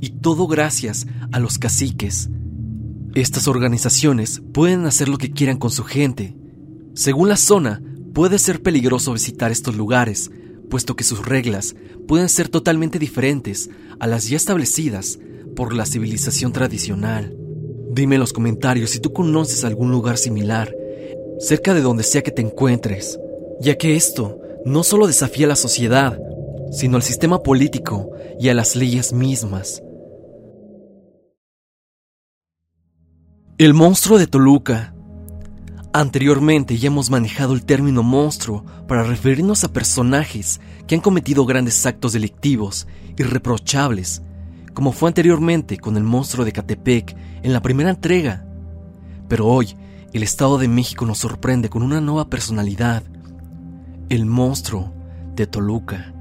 y 0.00 0.10
todo 0.10 0.46
gracias 0.46 1.06
a 1.32 1.40
los 1.40 1.58
caciques. 1.58 2.30
Estas 3.14 3.48
organizaciones 3.48 4.42
pueden 4.52 4.84
hacer 4.84 5.08
lo 5.08 5.16
que 5.16 5.30
quieran 5.30 5.56
con 5.56 5.70
su 5.70 5.84
gente. 5.84 6.36
Según 6.94 7.28
la 7.28 7.36
zona, 7.36 7.80
puede 8.16 8.38
ser 8.38 8.62
peligroso 8.62 9.12
visitar 9.12 9.52
estos 9.52 9.76
lugares, 9.76 10.30
puesto 10.70 10.96
que 10.96 11.04
sus 11.04 11.26
reglas 11.26 11.76
pueden 12.08 12.30
ser 12.30 12.48
totalmente 12.48 12.98
diferentes 12.98 13.68
a 14.00 14.06
las 14.06 14.26
ya 14.30 14.38
establecidas 14.38 15.18
por 15.54 15.74
la 15.74 15.84
civilización 15.84 16.50
tradicional. 16.50 17.36
Dime 17.92 18.14
en 18.14 18.22
los 18.22 18.32
comentarios 18.32 18.88
si 18.88 19.00
tú 19.00 19.12
conoces 19.12 19.64
algún 19.64 19.90
lugar 19.90 20.16
similar, 20.16 20.74
cerca 21.38 21.74
de 21.74 21.82
donde 21.82 22.04
sea 22.04 22.22
que 22.22 22.30
te 22.30 22.40
encuentres, 22.40 23.20
ya 23.60 23.76
que 23.76 23.96
esto 23.96 24.40
no 24.64 24.82
solo 24.82 25.06
desafía 25.06 25.44
a 25.44 25.50
la 25.50 25.56
sociedad, 25.56 26.18
sino 26.72 26.96
al 26.96 27.02
sistema 27.02 27.42
político 27.42 28.12
y 28.40 28.48
a 28.48 28.54
las 28.54 28.76
leyes 28.76 29.12
mismas. 29.12 29.82
El 33.58 33.74
monstruo 33.74 34.18
de 34.18 34.26
Toluca. 34.26 34.95
Anteriormente 35.98 36.76
ya 36.76 36.88
hemos 36.88 37.08
manejado 37.08 37.54
el 37.54 37.64
término 37.64 38.02
monstruo 38.02 38.66
para 38.86 39.02
referirnos 39.02 39.64
a 39.64 39.72
personajes 39.72 40.60
que 40.86 40.94
han 40.94 41.00
cometido 41.00 41.46
grandes 41.46 41.86
actos 41.86 42.12
delictivos, 42.12 42.86
irreprochables, 43.16 44.20
como 44.74 44.92
fue 44.92 45.08
anteriormente 45.08 45.78
con 45.78 45.96
el 45.96 46.02
monstruo 46.02 46.44
de 46.44 46.52
Catepec 46.52 47.16
en 47.42 47.50
la 47.54 47.62
primera 47.62 47.88
entrega. 47.88 48.44
Pero 49.26 49.46
hoy, 49.46 49.74
el 50.12 50.22
Estado 50.22 50.58
de 50.58 50.68
México 50.68 51.06
nos 51.06 51.16
sorprende 51.16 51.70
con 51.70 51.82
una 51.82 52.02
nueva 52.02 52.28
personalidad, 52.28 53.02
el 54.10 54.26
monstruo 54.26 54.92
de 55.34 55.46
Toluca. 55.46 56.12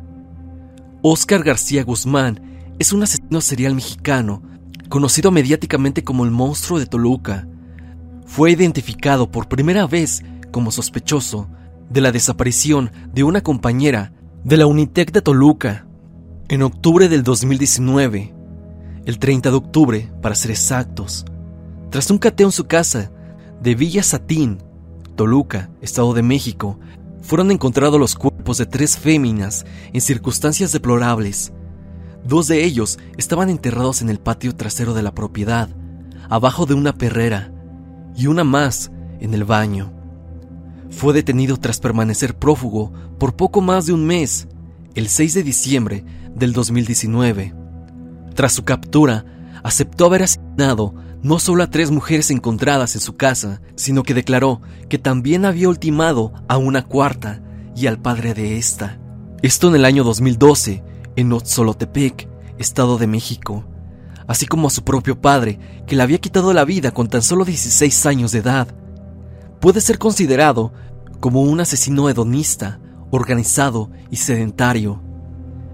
Oscar 1.02 1.44
García 1.44 1.84
Guzmán 1.84 2.40
es 2.80 2.94
un 2.94 3.04
asesino 3.04 3.42
serial 3.42 3.76
mexicano 3.76 4.42
conocido 4.88 5.32
mediáticamente 5.32 6.06
como 6.06 6.24
el 6.24 6.32
monstruo 6.32 6.80
de 6.80 6.86
Toluca. 6.86 7.46
Fue 8.26 8.52
identificado 8.52 9.32
por 9.32 9.48
primera 9.48 9.88
vez 9.88 10.24
como 10.52 10.72
sospechoso 10.72 11.48
de 11.90 12.02
la 12.02 12.12
desaparición 12.12 12.92
de 13.14 13.24
una 13.24 13.42
compañera 13.42 14.12
de 14.44 14.58
la 14.58 14.66
Unitec 14.66 15.12
de 15.12 15.22
Toluca 15.22 15.86
en 16.50 16.62
octubre 16.62 17.10
del 17.10 17.24
2019, 17.24 18.34
el 19.06 19.20
30 19.20 19.50
de 19.50 19.56
octubre 19.56 20.12
para 20.22 20.36
ser 20.36 20.52
exactos. 20.52 21.26
Tras 21.90 22.12
un 22.12 22.18
cateo 22.18 22.48
en 22.48 22.52
su 22.52 22.66
casa 22.66 23.12
de 23.62 23.76
Villa 23.76 24.04
Satín, 24.04 24.60
Toluca, 25.16 25.70
Estado 25.82 26.14
de 26.14 26.22
México, 26.22 26.80
fueron 27.22 27.50
encontrados 27.50 28.00
los 28.00 28.16
cuerpos 28.16 28.58
de 28.58 28.66
tres 28.66 28.98
féminas 28.98 29.66
en 29.94 30.02
circunstancias 30.02 30.72
deplorables. 30.72 31.54
Dos 32.24 32.48
de 32.48 32.64
ellos 32.64 33.00
estaban 33.18 33.50
enterrados 33.50 34.02
en 34.02 34.10
el 34.10 34.20
patio 34.20 34.56
trasero 34.56 34.94
de 34.94 35.04
la 35.04 35.16
propiedad, 35.16 35.70
abajo 36.30 36.66
de 36.66 36.76
una 36.76 36.94
perrera, 36.94 37.52
y 38.16 38.28
una 38.28 38.44
más 38.44 38.92
en 39.20 39.34
el 39.34 39.44
baño. 39.44 39.92
Fue 40.90 41.14
detenido 41.14 41.58
tras 41.58 41.80
permanecer 41.80 42.38
prófugo 42.38 42.92
por 43.20 43.36
poco 43.36 43.62
más 43.62 43.86
de 43.86 43.94
un 43.94 44.06
mes, 44.06 44.48
el 44.94 45.10
6 45.10 45.34
de 45.34 45.44
diciembre 45.44 46.06
del 46.36 46.54
2019. 46.54 47.54
Tras 48.34 48.54
su 48.54 48.64
captura, 48.64 49.26
aceptó 49.64 50.06
haber 50.06 50.24
asesinado 50.24 50.94
no 51.24 51.40
solo 51.40 51.64
a 51.64 51.70
tres 51.72 51.90
mujeres 51.90 52.30
encontradas 52.30 52.96
en 52.96 53.02
su 53.02 53.16
casa, 53.16 53.62
sino 53.76 54.04
que 54.04 54.14
declaró 54.14 54.62
que 54.90 55.00
también 55.00 55.44
había 55.44 55.70
ultimado 55.70 56.34
a 56.48 56.58
una 56.58 56.84
cuarta 56.84 57.42
y 57.76 57.88
al 57.88 58.00
padre 58.00 58.34
de 58.34 58.58
esta. 58.58 59.00
Esto 59.42 59.70
en 59.70 59.76
el 59.76 59.86
año 59.86 60.04
2012, 60.04 60.84
en 61.16 61.34
Otzolotepec, 61.34 62.30
Estado 62.58 62.98
de 62.98 63.08
México, 63.08 63.66
así 64.28 64.46
como 64.46 64.68
a 64.68 64.72
su 64.72 64.84
propio 64.84 65.20
padre, 65.20 65.60
que 65.88 65.96
le 65.96 66.04
había 66.04 66.18
quitado 66.18 66.54
la 66.54 66.66
vida 66.66 66.92
con 66.92 67.08
tan 67.08 67.22
solo 67.22 67.46
16 67.46 68.06
años 68.06 68.32
de 68.32 68.40
edad. 68.40 68.68
Puede 69.60 69.82
ser 69.82 69.98
considerado 69.98 70.74
como 71.20 71.42
un 71.42 71.60
asesino 71.60 72.10
hedonista, 72.10 72.80
organizado 73.12 73.90
y 74.12 74.18
sedentario. 74.18 75.02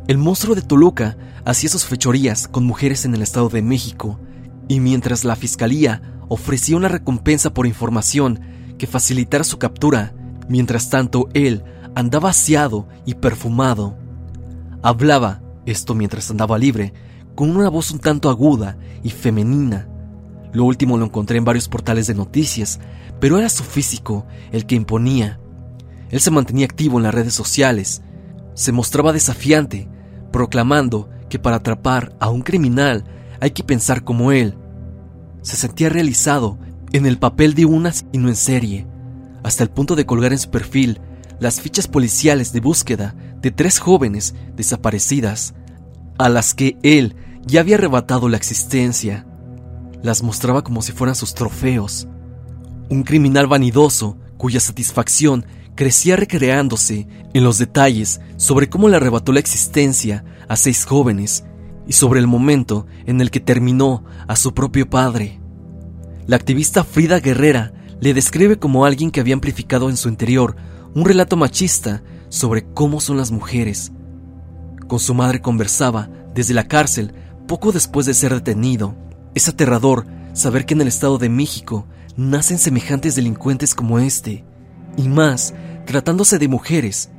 El 0.07 0.17
monstruo 0.17 0.55
de 0.55 0.61
Toluca 0.61 1.17
hacía 1.45 1.69
sus 1.69 1.85
fechorías 1.85 2.47
con 2.47 2.65
mujeres 2.65 3.05
en 3.05 3.15
el 3.15 3.21
Estado 3.21 3.49
de 3.49 3.61
México, 3.61 4.19
y 4.67 4.79
mientras 4.79 5.23
la 5.25 5.35
fiscalía 5.35 6.01
ofrecía 6.29 6.77
una 6.77 6.87
recompensa 6.87 7.53
por 7.53 7.67
información 7.67 8.39
que 8.77 8.87
facilitara 8.87 9.43
su 9.43 9.57
captura, 9.57 10.13
mientras 10.47 10.89
tanto 10.89 11.27
él 11.33 11.63
andaba 11.95 12.29
aseado 12.29 12.87
y 13.05 13.15
perfumado. 13.15 13.97
Hablaba, 14.81 15.41
esto 15.65 15.93
mientras 15.93 16.31
andaba 16.31 16.57
libre, 16.57 16.93
con 17.41 17.57
una 17.57 17.69
voz 17.69 17.89
un 17.89 17.97
tanto 17.97 18.29
aguda 18.29 18.77
y 19.01 19.09
femenina. 19.09 19.89
Lo 20.53 20.63
último 20.63 20.99
lo 20.99 21.05
encontré 21.05 21.39
en 21.39 21.43
varios 21.43 21.67
portales 21.67 22.05
de 22.05 22.13
noticias, 22.13 22.79
pero 23.19 23.39
era 23.39 23.49
su 23.49 23.63
físico 23.63 24.27
el 24.51 24.67
que 24.67 24.75
imponía. 24.75 25.39
Él 26.11 26.19
se 26.19 26.29
mantenía 26.29 26.65
activo 26.65 26.99
en 26.99 27.03
las 27.03 27.15
redes 27.15 27.33
sociales, 27.33 28.03
se 28.53 28.71
mostraba 28.71 29.11
desafiante, 29.11 29.89
proclamando 30.31 31.09
que 31.29 31.39
para 31.39 31.55
atrapar 31.55 32.15
a 32.19 32.29
un 32.29 32.43
criminal 32.43 33.05
hay 33.39 33.49
que 33.49 33.63
pensar 33.63 34.03
como 34.03 34.31
él, 34.31 34.55
se 35.41 35.55
sentía 35.55 35.89
realizado 35.89 36.59
en 36.91 37.07
el 37.07 37.17
papel 37.17 37.55
de 37.55 37.65
un 37.65 37.87
asesino 37.87 38.29
en 38.29 38.35
serie, 38.35 38.85
hasta 39.41 39.63
el 39.63 39.71
punto 39.71 39.95
de 39.95 40.05
colgar 40.05 40.31
en 40.31 40.37
su 40.37 40.51
perfil 40.51 41.01
las 41.39 41.59
fichas 41.59 41.87
policiales 41.87 42.53
de 42.53 42.59
búsqueda 42.59 43.15
de 43.41 43.49
tres 43.49 43.79
jóvenes 43.79 44.35
desaparecidas, 44.55 45.55
a 46.19 46.29
las 46.29 46.53
que 46.53 46.77
él 46.83 47.15
ya 47.45 47.61
había 47.61 47.75
arrebatado 47.75 48.29
la 48.29 48.37
existencia. 48.37 49.25
Las 50.03 50.23
mostraba 50.23 50.63
como 50.63 50.81
si 50.81 50.91
fueran 50.91 51.15
sus 51.15 51.33
trofeos. 51.33 52.07
Un 52.89 53.03
criminal 53.03 53.47
vanidoso 53.47 54.17
cuya 54.37 54.59
satisfacción 54.59 55.45
crecía 55.75 56.15
recreándose 56.15 57.07
en 57.33 57.43
los 57.43 57.57
detalles 57.57 58.21
sobre 58.37 58.69
cómo 58.69 58.89
le 58.89 58.97
arrebató 58.97 59.31
la 59.31 59.39
existencia 59.39 60.23
a 60.47 60.55
seis 60.55 60.85
jóvenes 60.85 61.45
y 61.87 61.93
sobre 61.93 62.19
el 62.19 62.27
momento 62.27 62.85
en 63.05 63.21
el 63.21 63.31
que 63.31 63.39
terminó 63.39 64.03
a 64.27 64.35
su 64.35 64.53
propio 64.53 64.89
padre. 64.89 65.39
La 66.27 66.35
activista 66.35 66.83
Frida 66.83 67.19
Guerrera 67.19 67.73
le 67.99 68.13
describe 68.13 68.57
como 68.57 68.85
alguien 68.85 69.11
que 69.11 69.19
había 69.19 69.33
amplificado 69.33 69.89
en 69.89 69.97
su 69.97 70.09
interior 70.09 70.55
un 70.93 71.05
relato 71.05 71.37
machista 71.37 72.03
sobre 72.29 72.65
cómo 72.73 72.99
son 72.99 73.17
las 73.17 73.31
mujeres. 73.31 73.91
Con 74.87 74.99
su 74.99 75.13
madre 75.13 75.41
conversaba 75.41 76.09
desde 76.33 76.53
la 76.53 76.67
cárcel 76.67 77.13
poco 77.51 77.73
después 77.73 78.05
de 78.05 78.13
ser 78.13 78.33
detenido. 78.33 78.95
Es 79.35 79.49
aterrador 79.49 80.05
saber 80.31 80.65
que 80.65 80.73
en 80.73 80.79
el 80.79 80.87
Estado 80.87 81.17
de 81.17 81.27
México 81.27 81.85
nacen 82.15 82.57
semejantes 82.57 83.15
delincuentes 83.15 83.75
como 83.75 83.99
este, 83.99 84.45
y 84.95 85.09
más 85.09 85.53
tratándose 85.85 86.39
de 86.39 86.47
mujeres, 86.47 87.09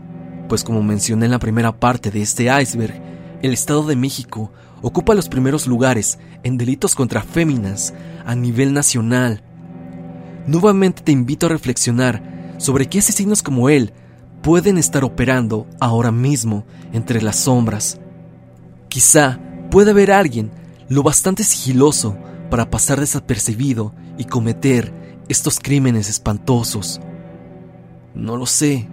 pues 0.49 0.65
como 0.65 0.83
mencioné 0.83 1.27
en 1.27 1.33
la 1.33 1.39
primera 1.39 1.79
parte 1.79 2.11
de 2.11 2.23
este 2.23 2.45
iceberg, 2.63 2.95
el 3.43 3.53
Estado 3.53 3.83
de 3.83 3.95
México 3.95 4.51
ocupa 4.81 5.15
los 5.15 5.29
primeros 5.29 5.67
lugares 5.67 6.19
en 6.45 6.57
delitos 6.57 6.95
contra 6.95 7.21
féminas 7.21 7.93
a 8.25 8.35
nivel 8.35 8.73
nacional. 8.73 9.43
Nuevamente 10.47 11.03
te 11.03 11.13
invito 11.13 11.45
a 11.45 11.51
reflexionar 11.51 12.55
sobre 12.57 12.87
qué 12.87 13.01
asesinos 13.01 13.43
como 13.43 13.69
él 13.69 13.93
pueden 14.41 14.79
estar 14.79 15.05
operando 15.05 15.67
ahora 15.79 16.11
mismo 16.11 16.65
entre 16.95 17.21
las 17.21 17.37
sombras. 17.37 18.01
Quizá 18.89 19.39
pueda 19.73 19.93
haber 19.93 20.13
alguien 20.13 20.51
lo 20.91 21.03
bastante 21.03 21.45
sigiloso 21.45 22.19
para 22.51 22.69
pasar 22.69 23.01
desapercibido 23.01 23.95
y 24.19 24.27
cometer 24.27 24.93
estos 25.31 25.59
crímenes 25.59 26.11
espantosos. 26.11 27.01
No 28.15 28.37
lo 28.37 28.45
sé. 28.45 28.87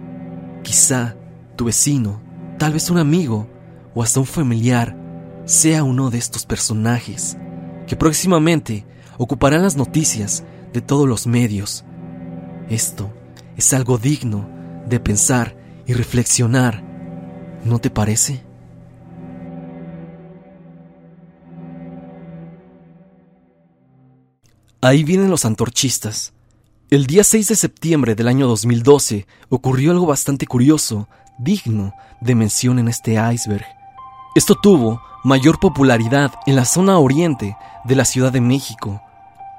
Quizá 0.62 1.16
tu 1.54 1.66
vecino, 1.66 2.22
tal 2.58 2.72
vez 2.72 2.88
un 2.88 2.96
amigo 2.96 3.46
o 3.94 4.02
hasta 4.02 4.20
un 4.20 4.26
familiar 4.26 4.96
sea 5.44 5.84
uno 5.84 6.08
de 6.08 6.16
estos 6.16 6.46
personajes 6.46 7.36
que 7.86 7.94
próximamente 7.96 8.86
ocuparán 9.18 9.60
las 9.60 9.76
noticias 9.76 10.44
de 10.72 10.80
todos 10.80 11.06
los 11.06 11.26
medios. 11.26 11.84
Esto 12.70 13.12
es 13.58 13.74
algo 13.74 13.98
digno 13.98 14.48
de 14.88 14.98
pensar 14.98 15.54
y 15.86 15.92
reflexionar, 15.92 16.82
¿no 17.66 17.80
te 17.80 17.90
parece? 17.90 18.49
Ahí 24.82 25.04
vienen 25.04 25.28
los 25.28 25.44
antorchistas. 25.44 26.32
El 26.88 27.06
día 27.06 27.22
6 27.22 27.48
de 27.48 27.54
septiembre 27.54 28.14
del 28.14 28.28
año 28.28 28.48
2012 28.48 29.26
ocurrió 29.50 29.90
algo 29.90 30.06
bastante 30.06 30.46
curioso, 30.46 31.06
digno 31.38 31.92
de 32.22 32.34
mención 32.34 32.78
en 32.78 32.88
este 32.88 33.16
iceberg. 33.32 33.66
Esto 34.34 34.54
tuvo 34.54 35.02
mayor 35.22 35.60
popularidad 35.60 36.32
en 36.46 36.56
la 36.56 36.64
zona 36.64 36.98
oriente 36.98 37.58
de 37.84 37.94
la 37.94 38.06
Ciudad 38.06 38.32
de 38.32 38.40
México, 38.40 39.02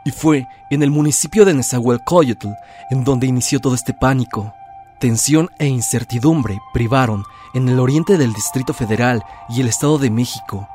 y 0.06 0.10
fue 0.10 0.48
en 0.72 0.82
el 0.82 0.90
municipio 0.90 1.46
de 1.46 1.54
Nezahualcóyotl 1.54 2.48
en 2.90 3.04
donde 3.04 3.28
inició 3.28 3.60
todo 3.60 3.76
este 3.76 3.94
pánico. 3.94 4.52
Tensión 5.00 5.52
e 5.60 5.68
incertidumbre 5.68 6.60
privaron 6.74 7.26
en 7.54 7.70
el 7.70 7.80
oriente 7.80 8.18
del 8.18 8.34
Distrito 8.34 8.74
Federal 8.74 9.24
y 9.50 9.62
el 9.62 9.68
Estado 9.68 10.00
de 10.00 10.10
México. 10.10 10.68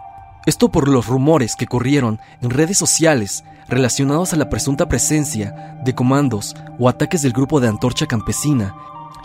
Esto 0.47 0.69
por 0.69 0.87
los 0.87 1.07
rumores 1.07 1.57
que 1.57 1.67
corrieron 1.67 2.21
en 2.41 2.51
redes 2.51 2.79
sociales 2.79 3.43
relacionados 3.69 4.33
a 4.33 4.37
la 4.37 4.49
presunta 4.49 4.89
presencia 4.89 5.79
de 5.85 5.95
comandos 5.95 6.55
o 6.79 6.89
ataques 6.89 7.23
del 7.23 7.33
grupo 7.33 7.61
de 7.61 7.69
Antorcha 7.69 8.07
Campesina 8.07 8.75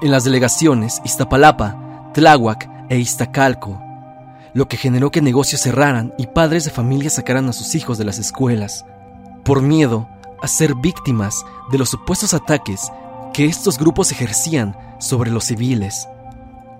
en 0.01 0.11
las 0.11 0.23
delegaciones 0.23 1.01
Iztapalapa, 1.05 2.11
Tláhuac 2.13 2.69
e 2.89 2.97
Iztacalco, 2.97 3.81
lo 4.53 4.67
que 4.67 4.77
generó 4.77 5.11
que 5.11 5.21
negocios 5.21 5.61
cerraran 5.61 6.13
y 6.17 6.27
padres 6.27 6.65
de 6.65 6.71
familia 6.71 7.09
sacaran 7.09 7.47
a 7.49 7.53
sus 7.53 7.75
hijos 7.75 7.97
de 7.97 8.05
las 8.05 8.17
escuelas, 8.17 8.85
por 9.43 9.61
miedo 9.61 10.09
a 10.41 10.47
ser 10.47 10.75
víctimas 10.75 11.45
de 11.71 11.77
los 11.77 11.89
supuestos 11.89 12.33
ataques 12.33 12.91
que 13.33 13.45
estos 13.45 13.77
grupos 13.77 14.11
ejercían 14.11 14.75
sobre 14.99 15.31
los 15.31 15.45
civiles. 15.45 16.07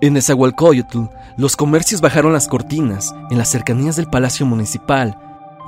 En 0.00 0.14
Nezahualcóyotl, 0.14 1.04
los 1.36 1.56
comercios 1.56 2.00
bajaron 2.00 2.32
las 2.32 2.48
cortinas 2.48 3.14
en 3.30 3.38
las 3.38 3.48
cercanías 3.48 3.96
del 3.96 4.08
Palacio 4.08 4.44
Municipal 4.44 5.16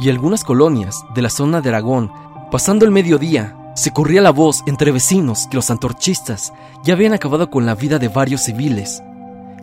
y 0.00 0.10
algunas 0.10 0.44
colonias 0.44 1.04
de 1.14 1.22
la 1.22 1.30
zona 1.30 1.60
de 1.60 1.68
Aragón, 1.68 2.12
pasando 2.50 2.84
el 2.84 2.90
mediodía, 2.90 3.56
se 3.74 3.92
corría 3.92 4.22
la 4.22 4.30
voz 4.30 4.62
entre 4.66 4.92
vecinos 4.92 5.46
que 5.48 5.56
los 5.56 5.70
antorchistas 5.70 6.52
ya 6.84 6.94
habían 6.94 7.12
acabado 7.12 7.50
con 7.50 7.66
la 7.66 7.74
vida 7.74 7.98
de 7.98 8.08
varios 8.08 8.42
civiles. 8.42 9.02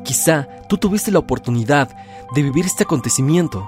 Quizá 0.04 0.48
tú 0.68 0.78
tuviste 0.78 1.12
la 1.12 1.20
oportunidad 1.20 1.90
de 2.34 2.42
vivir 2.42 2.66
este 2.66 2.84
acontecimiento. 2.84 3.68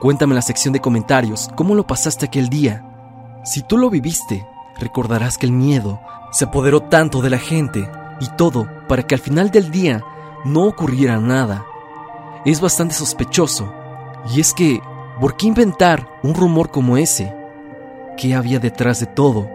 Cuéntame 0.00 0.32
en 0.32 0.36
la 0.36 0.42
sección 0.42 0.72
de 0.72 0.80
comentarios 0.80 1.50
cómo 1.54 1.74
lo 1.74 1.86
pasaste 1.86 2.26
aquel 2.26 2.48
día. 2.48 2.84
Si 3.44 3.62
tú 3.62 3.76
lo 3.76 3.90
viviste, 3.90 4.46
recordarás 4.78 5.36
que 5.36 5.46
el 5.46 5.52
miedo 5.52 6.00
se 6.32 6.46
apoderó 6.46 6.80
tanto 6.80 7.20
de 7.20 7.30
la 7.30 7.38
gente 7.38 7.88
y 8.20 8.28
todo 8.36 8.68
para 8.88 9.06
que 9.06 9.14
al 9.14 9.20
final 9.20 9.50
del 9.50 9.70
día 9.70 10.02
no 10.44 10.64
ocurriera 10.64 11.20
nada. 11.20 11.64
Es 12.44 12.60
bastante 12.60 12.94
sospechoso, 12.94 13.72
y 14.34 14.40
es 14.40 14.52
que 14.52 14.80
¿Por 15.20 15.36
qué 15.36 15.46
inventar 15.46 16.08
un 16.24 16.34
rumor 16.34 16.70
como 16.70 16.96
ese? 16.96 17.32
¿Qué 18.16 18.34
había 18.34 18.58
detrás 18.58 18.98
de 18.98 19.06
todo? 19.06 19.48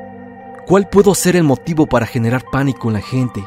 ¿Cuál 0.65 0.88
pudo 0.88 1.13
ser 1.13 1.36
el 1.36 1.43
motivo 1.43 1.86
para 1.86 2.06
generar 2.06 2.45
pánico 2.50 2.88
en 2.88 2.93
la 2.93 3.02
gente? 3.02 3.45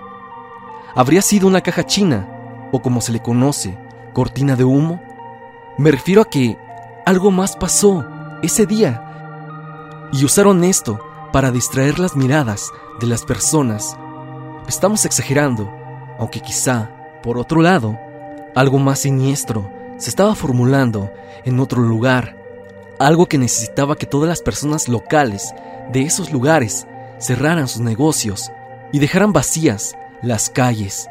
¿Habría 0.94 1.22
sido 1.22 1.48
una 1.48 1.62
caja 1.62 1.84
china, 1.84 2.28
o 2.70 2.82
como 2.82 3.00
se 3.00 3.12
le 3.12 3.20
conoce, 3.20 3.78
cortina 4.12 4.56
de 4.56 4.64
humo? 4.64 5.00
Me 5.78 5.90
refiero 5.90 6.20
a 6.20 6.26
que 6.26 6.58
algo 7.06 7.30
más 7.30 7.56
pasó 7.56 8.04
ese 8.42 8.66
día. 8.66 10.10
Y 10.12 10.26
usaron 10.26 10.64
esto 10.64 11.00
para 11.32 11.50
distraer 11.50 11.98
las 11.98 12.14
miradas 12.14 12.70
de 13.00 13.06
las 13.06 13.24
personas. 13.24 13.96
Estamos 14.68 15.06
exagerando, 15.06 15.72
aunque 16.18 16.40
quizá, 16.40 16.90
por 17.22 17.38
otro 17.38 17.62
lado, 17.62 17.98
algo 18.54 18.78
más 18.78 18.98
siniestro 18.98 19.81
se 19.98 20.10
estaba 20.10 20.34
formulando 20.34 21.12
en 21.44 21.60
otro 21.60 21.82
lugar, 21.82 22.36
algo 22.98 23.26
que 23.26 23.38
necesitaba 23.38 23.96
que 23.96 24.06
todas 24.06 24.28
las 24.28 24.42
personas 24.42 24.88
locales 24.88 25.54
de 25.92 26.02
esos 26.02 26.32
lugares 26.32 26.86
cerraran 27.18 27.68
sus 27.68 27.80
negocios 27.80 28.50
y 28.92 28.98
dejaran 28.98 29.32
vacías 29.32 29.94
las 30.22 30.50
calles. 30.50 31.08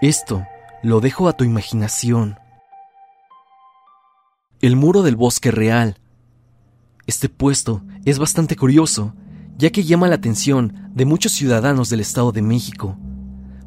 Esto 0.00 0.46
lo 0.82 1.00
dejo 1.00 1.28
a 1.28 1.32
tu 1.32 1.44
imaginación. 1.44 2.38
El 4.60 4.76
muro 4.76 5.02
del 5.02 5.16
bosque 5.16 5.50
real. 5.50 5.98
Este 7.06 7.28
puesto 7.28 7.82
es 8.04 8.18
bastante 8.18 8.56
curioso, 8.56 9.14
ya 9.56 9.70
que 9.70 9.84
llama 9.84 10.08
la 10.08 10.16
atención 10.16 10.90
de 10.94 11.04
muchos 11.04 11.32
ciudadanos 11.32 11.90
del 11.90 12.00
Estado 12.00 12.32
de 12.32 12.42
México. 12.42 12.96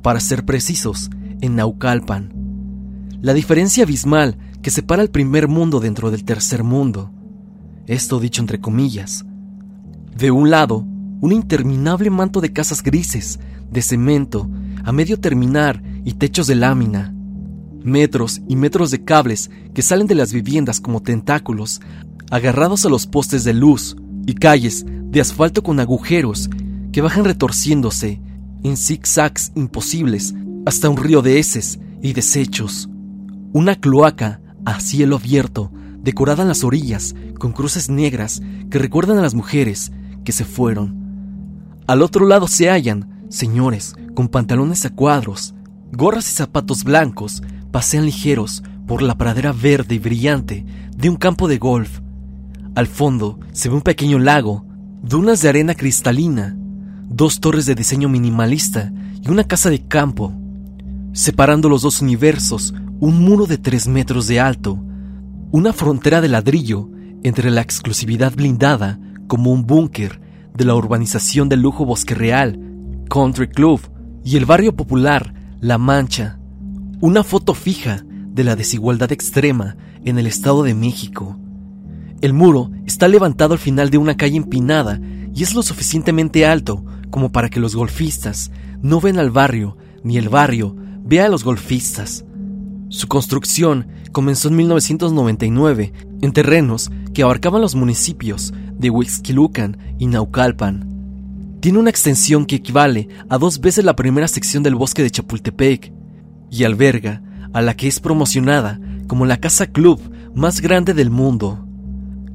Para 0.01 0.19
ser 0.19 0.45
precisos, 0.45 1.09
en 1.41 1.55
Naucalpan, 1.55 2.36
la 3.21 3.33
diferencia 3.33 3.83
abismal 3.83 4.37
que 4.61 4.71
separa 4.71 5.01
el 5.01 5.09
primer 5.09 5.47
mundo 5.47 5.79
dentro 5.79 6.11
del 6.11 6.23
tercer 6.23 6.63
mundo. 6.63 7.11
Esto 7.85 8.19
dicho 8.19 8.41
entre 8.41 8.59
comillas. 8.59 9.25
De 10.15 10.31
un 10.31 10.49
lado, 10.49 10.85
un 11.21 11.31
interminable 11.31 12.09
manto 12.09 12.41
de 12.41 12.53
casas 12.53 12.83
grises, 12.83 13.39
de 13.71 13.81
cemento, 13.81 14.49
a 14.83 14.91
medio 14.91 15.19
terminar 15.19 15.81
y 16.05 16.13
techos 16.13 16.47
de 16.47 16.55
lámina. 16.55 17.13
Metros 17.83 18.41
y 18.47 18.55
metros 18.55 18.91
de 18.91 19.03
cables 19.03 19.49
que 19.73 19.81
salen 19.81 20.07
de 20.07 20.15
las 20.15 20.33
viviendas 20.33 20.79
como 20.79 21.01
tentáculos, 21.01 21.81
agarrados 22.29 22.85
a 22.85 22.89
los 22.89 23.07
postes 23.07 23.43
de 23.43 23.53
luz, 23.53 23.95
y 24.27 24.33
calles 24.33 24.85
de 24.85 25.21
asfalto 25.21 25.63
con 25.63 25.79
agujeros 25.79 26.49
que 26.91 27.01
bajan 27.01 27.23
retorciéndose 27.23 28.21
en 28.63 28.75
zigzags 28.75 29.51
imposibles 29.55 30.35
hasta 30.65 30.89
un 30.89 30.97
río 30.97 31.21
de 31.21 31.39
heces 31.39 31.79
y 32.01 32.13
desechos. 32.13 32.89
Una 33.57 33.73
cloaca 33.73 34.39
a 34.65 34.79
cielo 34.79 35.15
abierto, 35.15 35.71
decorada 36.03 36.43
en 36.43 36.47
las 36.47 36.63
orillas 36.63 37.15
con 37.39 37.53
cruces 37.53 37.89
negras 37.89 38.39
que 38.69 38.77
recuerdan 38.77 39.17
a 39.17 39.23
las 39.23 39.33
mujeres 39.33 39.91
que 40.23 40.31
se 40.31 40.45
fueron. 40.45 41.81
Al 41.87 42.03
otro 42.03 42.27
lado 42.27 42.47
se 42.47 42.69
hallan 42.69 43.25
señores 43.29 43.95
con 44.13 44.27
pantalones 44.27 44.85
a 44.85 44.91
cuadros, 44.91 45.55
gorras 45.91 46.29
y 46.31 46.35
zapatos 46.35 46.83
blancos, 46.83 47.41
pasean 47.71 48.05
ligeros 48.05 48.61
por 48.85 49.01
la 49.01 49.17
pradera 49.17 49.53
verde 49.53 49.95
y 49.95 49.99
brillante 49.99 50.63
de 50.95 51.09
un 51.09 51.15
campo 51.15 51.47
de 51.47 51.57
golf. 51.57 52.01
Al 52.75 52.85
fondo 52.85 53.39
se 53.53 53.69
ve 53.69 53.75
un 53.75 53.81
pequeño 53.81 54.19
lago, 54.19 54.67
dunas 55.01 55.41
de 55.41 55.49
arena 55.49 55.73
cristalina, 55.73 56.55
dos 57.09 57.39
torres 57.39 57.65
de 57.65 57.73
diseño 57.73 58.07
minimalista 58.07 58.93
y 59.19 59.31
una 59.31 59.45
casa 59.45 59.71
de 59.71 59.87
campo. 59.87 60.31
Separando 61.11 61.69
los 61.69 61.81
dos 61.81 62.03
universos, 62.03 62.75
un 62.99 63.23
muro 63.23 63.45
de 63.45 63.57
tres 63.57 63.87
metros 63.87 64.27
de 64.27 64.39
alto, 64.39 64.79
una 65.51 65.71
frontera 65.71 66.19
de 66.19 66.29
ladrillo 66.29 66.89
entre 67.23 67.51
la 67.51 67.61
exclusividad 67.61 68.33
blindada 68.33 68.99
como 69.27 69.51
un 69.51 69.67
búnker 69.67 70.19
de 70.53 70.65
la 70.65 70.75
urbanización 70.75 71.47
del 71.47 71.61
lujo 71.61 71.85
Bosque 71.85 72.15
Real, 72.15 72.59
Country 73.09 73.49
Club 73.49 73.81
y 74.23 74.37
el 74.37 74.45
barrio 74.45 74.75
popular 74.75 75.33
La 75.59 75.77
Mancha, 75.77 76.39
una 76.99 77.23
foto 77.23 77.53
fija 77.53 78.03
de 78.05 78.43
la 78.43 78.55
desigualdad 78.55 79.11
extrema 79.11 79.77
en 80.03 80.17
el 80.17 80.25
Estado 80.25 80.63
de 80.63 80.73
México. 80.73 81.37
El 82.21 82.33
muro 82.33 82.71
está 82.87 83.07
levantado 83.07 83.53
al 83.53 83.59
final 83.59 83.91
de 83.91 83.99
una 83.99 84.17
calle 84.17 84.37
empinada 84.37 84.99
y 85.33 85.43
es 85.43 85.53
lo 85.53 85.61
suficientemente 85.61 86.47
alto 86.47 86.83
como 87.11 87.31
para 87.31 87.49
que 87.49 87.59
los 87.59 87.75
golfistas 87.75 88.51
no 88.81 88.99
ven 88.99 89.19
al 89.19 89.29
barrio, 89.29 89.77
ni 90.03 90.17
el 90.17 90.29
barrio 90.29 90.75
vea 91.03 91.25
a 91.25 91.29
los 91.29 91.43
golfistas. 91.43 92.25
Su 92.89 93.07
construcción 93.07 93.87
comenzó 94.13 94.47
en 94.47 94.55
1999 94.55 95.93
en 96.21 96.31
terrenos 96.31 96.89
que 97.13 97.23
abarcaban 97.23 97.61
los 97.61 97.75
municipios 97.75 98.53
de 98.77 98.89
Huixquilucan 98.89 99.77
y 99.99 100.07
Naucalpan. 100.07 101.57
Tiene 101.59 101.79
una 101.79 101.89
extensión 101.89 102.45
que 102.45 102.55
equivale 102.55 103.09
a 103.29 103.37
dos 103.37 103.59
veces 103.59 103.83
la 103.83 103.95
primera 103.95 104.27
sección 104.29 104.63
del 104.63 104.75
bosque 104.75 105.03
de 105.03 105.11
Chapultepec 105.11 105.91
y 106.49 106.63
alberga 106.63 107.21
a 107.51 107.61
la 107.61 107.75
que 107.75 107.87
es 107.87 107.99
promocionada 107.99 108.79
como 109.07 109.25
la 109.25 109.37
casa 109.37 109.67
club 109.67 109.99
más 110.33 110.61
grande 110.61 110.93
del 110.93 111.09
mundo. 111.09 111.67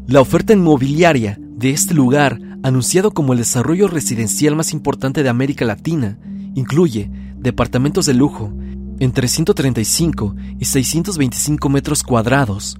La 0.06 0.20
oferta 0.20 0.52
inmobiliaria 0.52 1.38
de 1.40 1.70
este 1.70 1.94
lugar, 1.94 2.38
anunciado 2.62 3.12
como 3.12 3.32
el 3.32 3.38
desarrollo 3.38 3.88
residencial 3.88 4.54
más 4.54 4.72
importante 4.72 5.22
de 5.22 5.30
América 5.30 5.64
Latina, 5.64 6.18
incluye 6.54 7.10
departamentos 7.38 8.04
de 8.04 8.14
lujo 8.14 8.52
entre 9.02 9.26
135 9.26 10.36
y 10.60 10.64
625 10.64 11.68
metros 11.68 12.04
cuadrados, 12.04 12.78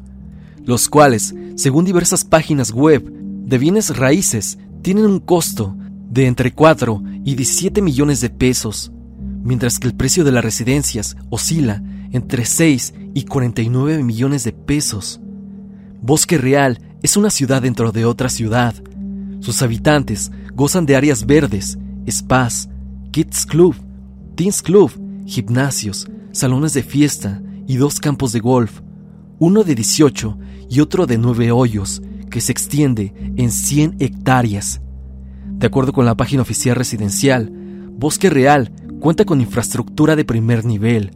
los 0.65 0.89
cuales, 0.89 1.35
según 1.57 1.85
diversas 1.85 2.23
páginas 2.23 2.71
web 2.71 3.03
de 3.13 3.59
bienes 3.59 3.97
raíces, 3.97 4.57
tienen 4.83 5.07
un 5.07 5.19
costo 5.19 5.77
de 6.09 6.27
entre 6.27 6.53
4 6.53 7.03
y 7.25 7.35
17 7.35 7.83
millones 7.83 8.21
de 8.21 8.31
pesos, 8.31 8.93
mientras 9.43 9.81
que 9.81 9.89
el 9.89 9.97
precio 9.97 10.23
de 10.23 10.31
las 10.31 10.45
residencias 10.45 11.17
oscila 11.29 11.83
entre 12.13 12.45
6 12.45 12.95
y 13.15 13.25
49 13.25 14.05
millones 14.05 14.45
de 14.45 14.53
pesos. 14.53 15.21
Bosque 16.01 16.39
Real 16.39 16.79
es 17.03 17.17
una 17.17 17.31
ciudad 17.31 17.63
dentro 17.63 17.91
de 17.91 18.05
otra 18.05 18.29
ciudad. 18.29 18.77
Sus 19.41 19.61
habitantes 19.61 20.31
gozan 20.55 20.87
de 20.87 20.95
áreas 20.95 21.27
verdes, 21.27 21.79
spas, 22.09 22.69
kids 23.11 23.45
club, 23.45 23.75
teens 24.37 24.63
club, 24.63 24.93
gimnasios, 25.27 26.09
salones 26.33 26.75
de 26.75 26.83
fiesta 26.83 27.43
y 27.67 27.77
dos 27.77 28.01
campos 28.01 28.33
de 28.33 28.41
golf, 28.41 28.81
uno 29.39 29.65
de 29.65 29.75
18 29.75 30.39
y 30.71 30.81
otro 30.81 31.07
de 31.07 31.19
9 31.19 31.53
hoyos, 31.53 32.03
que 32.31 32.41
se 32.41 32.53
extiende 32.53 33.13
en 33.37 33.51
100 33.51 33.97
hectáreas. 33.99 34.81
De 35.47 35.67
acuerdo 35.67 35.93
con 35.93 36.05
la 36.05 36.17
página 36.17 36.43
oficial 36.43 36.77
residencial, 36.77 37.53
Bosque 37.97 38.31
Real 38.31 38.73
cuenta 39.01 39.25
con 39.25 39.41
infraestructura 39.41 40.17
de 40.17 40.25
primer 40.25 40.65
nivel, 40.65 41.13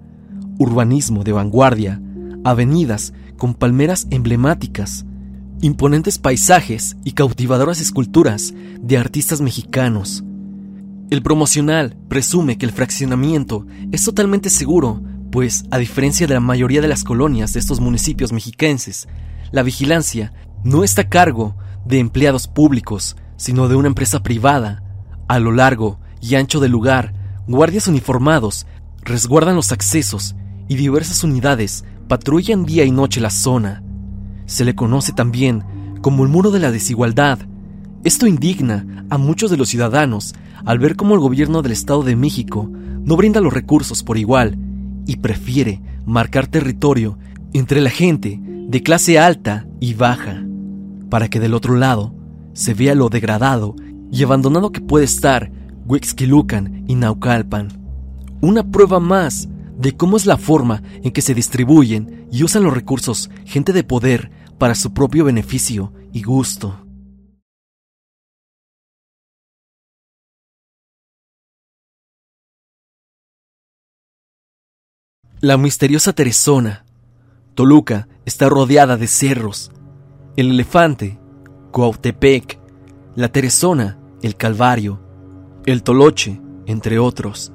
urbanismo 0.59 1.25
de 1.25 1.33
vanguardia, 1.33 2.01
avenidas 2.45 3.13
con 3.37 3.55
palmeras 3.55 4.07
emblemáticas, 4.11 5.07
imponentes 5.63 6.19
paisajes 6.19 6.97
y 7.05 7.13
cautivadoras 7.13 7.81
esculturas 7.81 8.55
de 8.81 8.99
artistas 8.99 9.41
mexicanos. 9.41 10.25
El 11.09 11.23
promocional 11.23 11.97
presume 12.09 12.59
que 12.59 12.67
el 12.67 12.73
fraccionamiento 12.73 13.67
es 13.93 14.05
totalmente 14.05 14.51
seguro, 14.51 15.03
pues, 15.31 15.65
a 15.71 15.79
diferencia 15.79 16.27
de 16.27 16.35
la 16.35 16.41
mayoría 16.41 16.81
de 16.81 16.89
las 16.89 17.05
colonias 17.05 17.53
de 17.53 17.61
estos 17.61 17.79
municipios 17.81 18.33
mexiquenses, 18.33 19.07
la 19.53 19.63
vigilancia 19.63 20.33
no 20.65 20.83
está 20.83 21.03
a 21.03 21.09
cargo 21.09 21.55
de 21.85 22.01
empleados 22.01 22.49
públicos, 22.49 23.17
sino 23.37 23.69
de 23.69 23.77
una 23.77 23.89
empresa 23.89 24.23
privada. 24.23 24.83
A 25.29 25.39
lo 25.39 25.53
largo 25.53 26.01
y 26.21 26.35
ancho 26.35 26.59
del 26.59 26.73
lugar, 26.73 27.15
guardias 27.47 27.87
uniformados 27.87 28.67
resguardan 29.03 29.55
los 29.55 29.71
accesos 29.71 30.35
y 30.69 30.75
diversas 30.75 31.23
unidades 31.23 31.85
patrullan 32.09 32.65
día 32.65 32.85
y 32.85 32.91
noche 32.91 33.21
la 33.21 33.31
zona. 33.31 33.85
Se 34.47 34.65
le 34.65 34.75
conoce 34.75 35.13
también 35.13 35.65
como 36.03 36.25
el 36.25 36.31
muro 36.31 36.51
de 36.51 36.59
la 36.59 36.73
desigualdad. 36.73 37.39
Esto 38.07 38.29
indigna 38.29 39.05
a 39.11 39.19
muchos 39.19 39.51
de 39.51 39.57
los 39.57 39.69
ciudadanos 39.69 40.37
al 40.65 40.79
ver 40.79 40.95
cómo 40.95 41.15
el 41.15 41.21
gobierno 41.21 41.61
del 41.61 41.73
Estado 41.73 42.05
de 42.05 42.15
México 42.15 42.71
no 42.71 43.17
brinda 43.17 43.41
los 43.41 43.53
recursos 43.53 44.05
por 44.05 44.17
igual 44.17 44.57
y 45.09 45.17
prefiere 45.17 45.83
marcar 46.07 46.47
territorio 46.47 47.19
entre 47.53 47.81
la 47.81 47.91
gente 47.91 48.39
de 48.41 48.83
clase 48.85 49.19
alta 49.19 49.67
y 49.81 49.95
baja, 49.95 50.47
para 51.11 51.27
que 51.27 51.41
del 51.41 51.53
otro 51.53 51.75
lado 51.75 52.15
se 52.53 52.75
vea 52.75 52.95
lo 52.95 53.09
degradado 53.09 53.75
y 54.13 54.23
abandonado 54.23 54.71
que 54.71 54.81
puede 54.81 55.05
estar 55.05 55.51
Huixquilucan 55.85 56.85
y 56.87 56.95
Naucalpan. 56.95 57.71
Una 58.41 58.71
prueba 58.71 59.01
más 59.01 59.49
de 59.81 59.97
cómo 59.97 60.17
es 60.17 60.27
la 60.27 60.37
forma 60.37 60.81
en 61.03 61.11
que 61.11 61.23
se 61.23 61.35
distribuyen 61.35 62.29
y 62.31 62.45
usan 62.45 62.63
los 62.63 62.73
recursos 62.73 63.31
gente 63.45 63.73
de 63.73 63.83
poder 63.83 64.31
para 64.59 64.77
su 64.77 64.95
propio 64.95 65.25
beneficio 65.25 65.93
y 66.13 66.23
gusto. 66.23 66.86
La 75.43 75.59
misteriosa 75.59 76.15
Teresona. 76.15 76.87
Toluca 77.55 78.09
está 78.25 78.49
rodeada 78.49 78.97
de 78.97 79.07
cerros. 79.07 79.71
El 80.35 80.53
elefante 80.53 81.19
Cuautepec, 81.73 82.59
la 83.17 83.29
Teresona, 83.29 83.99
el 84.23 84.37
Calvario, 84.37 84.99
el 85.67 85.83
Toloche, 85.83 86.41
entre 86.65 86.99
otros. 86.99 87.53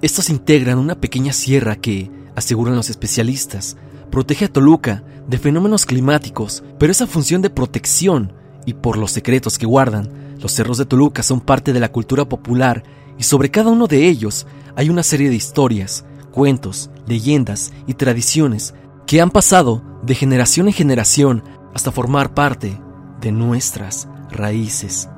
Estos 0.00 0.30
integran 0.30 0.80
una 0.80 0.96
pequeña 0.96 1.32
sierra 1.32 1.76
que, 1.76 2.10
aseguran 2.34 2.74
los 2.74 2.90
especialistas, 2.90 3.76
protege 4.10 4.46
a 4.46 4.52
Toluca 4.52 5.04
de 5.28 5.38
fenómenos 5.38 5.86
climáticos, 5.86 6.64
pero 6.76 6.90
esa 6.90 7.06
función 7.06 7.40
de 7.40 7.50
protección 7.50 8.32
y 8.66 8.74
por 8.74 8.98
los 8.98 9.12
secretos 9.12 9.58
que 9.58 9.66
guardan, 9.66 10.10
los 10.40 10.50
cerros 10.50 10.76
de 10.76 10.86
Toluca 10.86 11.22
son 11.22 11.40
parte 11.40 11.72
de 11.72 11.78
la 11.78 11.92
cultura 11.92 12.28
popular 12.28 12.82
y 13.16 13.22
sobre 13.22 13.52
cada 13.52 13.70
uno 13.70 13.86
de 13.86 14.08
ellos 14.08 14.44
hay 14.74 14.90
una 14.90 15.04
serie 15.04 15.30
de 15.30 15.36
historias, 15.36 16.04
cuentos, 16.32 16.90
leyendas 17.06 17.72
y 17.86 17.94
tradiciones 17.94 18.74
que 19.06 19.20
han 19.20 19.30
pasado 19.30 19.82
de 20.02 20.14
generación 20.14 20.66
en 20.66 20.74
generación 20.74 21.44
hasta 21.74 21.92
formar 21.92 22.34
parte 22.34 22.80
de 23.20 23.30
nuestras 23.30 24.08
raíces. 24.30 25.08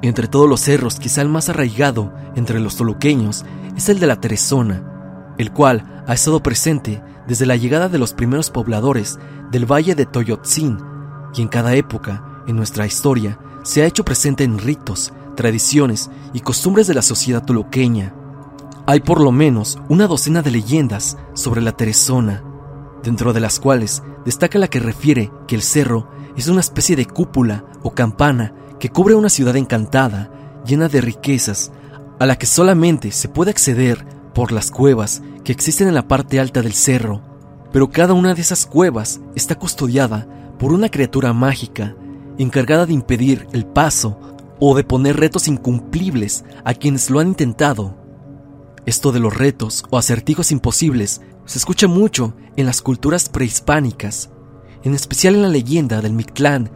Entre 0.00 0.28
todos 0.28 0.48
los 0.48 0.60
cerros, 0.60 0.98
quizá 0.98 1.22
el 1.22 1.28
más 1.28 1.48
arraigado 1.48 2.12
entre 2.36 2.60
los 2.60 2.76
toluqueños 2.76 3.44
es 3.76 3.88
el 3.88 3.98
de 3.98 4.06
la 4.06 4.20
Teresona, 4.20 5.34
el 5.38 5.52
cual 5.52 6.04
ha 6.06 6.14
estado 6.14 6.42
presente 6.42 7.02
desde 7.26 7.46
la 7.46 7.56
llegada 7.56 7.88
de 7.88 7.98
los 7.98 8.14
primeros 8.14 8.50
pobladores 8.50 9.18
del 9.50 9.70
valle 9.70 9.94
de 9.94 10.06
Toyotzin 10.06 10.78
y 11.34 11.42
en 11.42 11.48
cada 11.48 11.74
época 11.74 12.42
en 12.46 12.56
nuestra 12.56 12.86
historia 12.86 13.38
se 13.62 13.82
ha 13.82 13.86
hecho 13.86 14.04
presente 14.04 14.44
en 14.44 14.58
ritos, 14.58 15.12
tradiciones 15.36 16.10
y 16.32 16.40
costumbres 16.40 16.86
de 16.86 16.94
la 16.94 17.02
sociedad 17.02 17.44
toluqueña. 17.44 18.14
Hay 18.90 19.00
por 19.00 19.20
lo 19.20 19.32
menos 19.32 19.78
una 19.90 20.06
docena 20.06 20.40
de 20.40 20.50
leyendas 20.50 21.18
sobre 21.34 21.60
la 21.60 21.72
Teresona, 21.72 22.42
dentro 23.02 23.34
de 23.34 23.40
las 23.40 23.60
cuales 23.60 24.02
destaca 24.24 24.58
la 24.58 24.68
que 24.68 24.80
refiere 24.80 25.30
que 25.46 25.56
el 25.56 25.60
cerro 25.60 26.08
es 26.38 26.48
una 26.48 26.60
especie 26.60 26.96
de 26.96 27.04
cúpula 27.04 27.66
o 27.82 27.90
campana 27.90 28.54
que 28.80 28.88
cubre 28.88 29.14
una 29.14 29.28
ciudad 29.28 29.56
encantada, 29.56 30.30
llena 30.64 30.88
de 30.88 31.02
riquezas, 31.02 31.70
a 32.18 32.24
la 32.24 32.36
que 32.36 32.46
solamente 32.46 33.10
se 33.10 33.28
puede 33.28 33.50
acceder 33.50 34.06
por 34.32 34.52
las 34.52 34.70
cuevas 34.70 35.20
que 35.44 35.52
existen 35.52 35.88
en 35.88 35.94
la 35.94 36.08
parte 36.08 36.40
alta 36.40 36.62
del 36.62 36.72
cerro. 36.72 37.20
Pero 37.70 37.90
cada 37.90 38.14
una 38.14 38.32
de 38.32 38.40
esas 38.40 38.64
cuevas 38.64 39.20
está 39.34 39.54
custodiada 39.54 40.26
por 40.58 40.72
una 40.72 40.88
criatura 40.88 41.34
mágica, 41.34 41.94
encargada 42.38 42.86
de 42.86 42.94
impedir 42.94 43.48
el 43.52 43.66
paso 43.66 44.18
o 44.58 44.74
de 44.74 44.82
poner 44.82 45.18
retos 45.20 45.46
incumplibles 45.46 46.46
a 46.64 46.72
quienes 46.72 47.10
lo 47.10 47.20
han 47.20 47.28
intentado. 47.28 47.97
Esto 48.86 49.12
de 49.12 49.20
los 49.20 49.36
retos 49.36 49.84
o 49.90 49.98
acertijos 49.98 50.52
imposibles 50.52 51.20
se 51.44 51.58
escucha 51.58 51.88
mucho 51.88 52.34
en 52.56 52.66
las 52.66 52.82
culturas 52.82 53.28
prehispánicas, 53.28 54.30
en 54.82 54.94
especial 54.94 55.34
en 55.34 55.42
la 55.42 55.48
leyenda 55.48 56.00
del 56.00 56.12
Mictlán, 56.12 56.70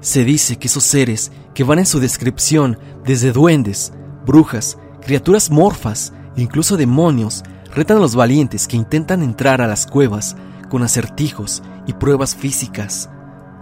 se 0.00 0.24
dice 0.24 0.56
que 0.56 0.68
esos 0.68 0.84
seres 0.84 1.30
que 1.54 1.64
van 1.64 1.78
en 1.78 1.86
su 1.86 2.00
descripción 2.00 2.78
desde 3.04 3.32
duendes, 3.32 3.92
brujas, 4.24 4.78
criaturas 5.04 5.50
morfas 5.50 6.12
e 6.36 6.42
incluso 6.42 6.76
demonios 6.76 7.42
retan 7.74 7.98
a 7.98 8.00
los 8.00 8.14
valientes 8.14 8.66
que 8.66 8.76
intentan 8.76 9.22
entrar 9.22 9.60
a 9.60 9.66
las 9.66 9.86
cuevas 9.86 10.36
con 10.68 10.82
acertijos 10.82 11.62
y 11.86 11.92
pruebas 11.92 12.34
físicas, 12.34 13.10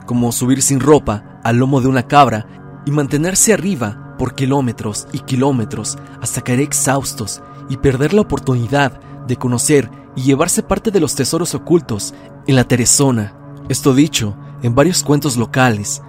como 0.06 0.30
subir 0.32 0.62
sin 0.62 0.80
ropa 0.80 1.40
al 1.42 1.56
lomo 1.56 1.80
de 1.80 1.88
una 1.88 2.06
cabra 2.06 2.46
y 2.86 2.90
mantenerse 2.90 3.52
arriba 3.52 4.14
por 4.18 4.34
kilómetros 4.34 5.06
y 5.12 5.20
kilómetros 5.20 5.98
hasta 6.20 6.42
caer 6.42 6.60
exhaustos 6.60 7.42
y 7.68 7.76
perder 7.76 8.14
la 8.14 8.22
oportunidad 8.22 9.00
de 9.26 9.36
conocer 9.36 9.90
y 10.16 10.22
llevarse 10.22 10.62
parte 10.62 10.90
de 10.90 11.00
los 11.00 11.14
tesoros 11.14 11.54
ocultos 11.54 12.14
en 12.46 12.56
la 12.56 12.64
Teresona. 12.64 13.34
Esto 13.68 13.94
dicho 13.94 14.36
en 14.62 14.74
varios 14.74 15.02
cuentos 15.02 15.36
locales. 15.36 16.02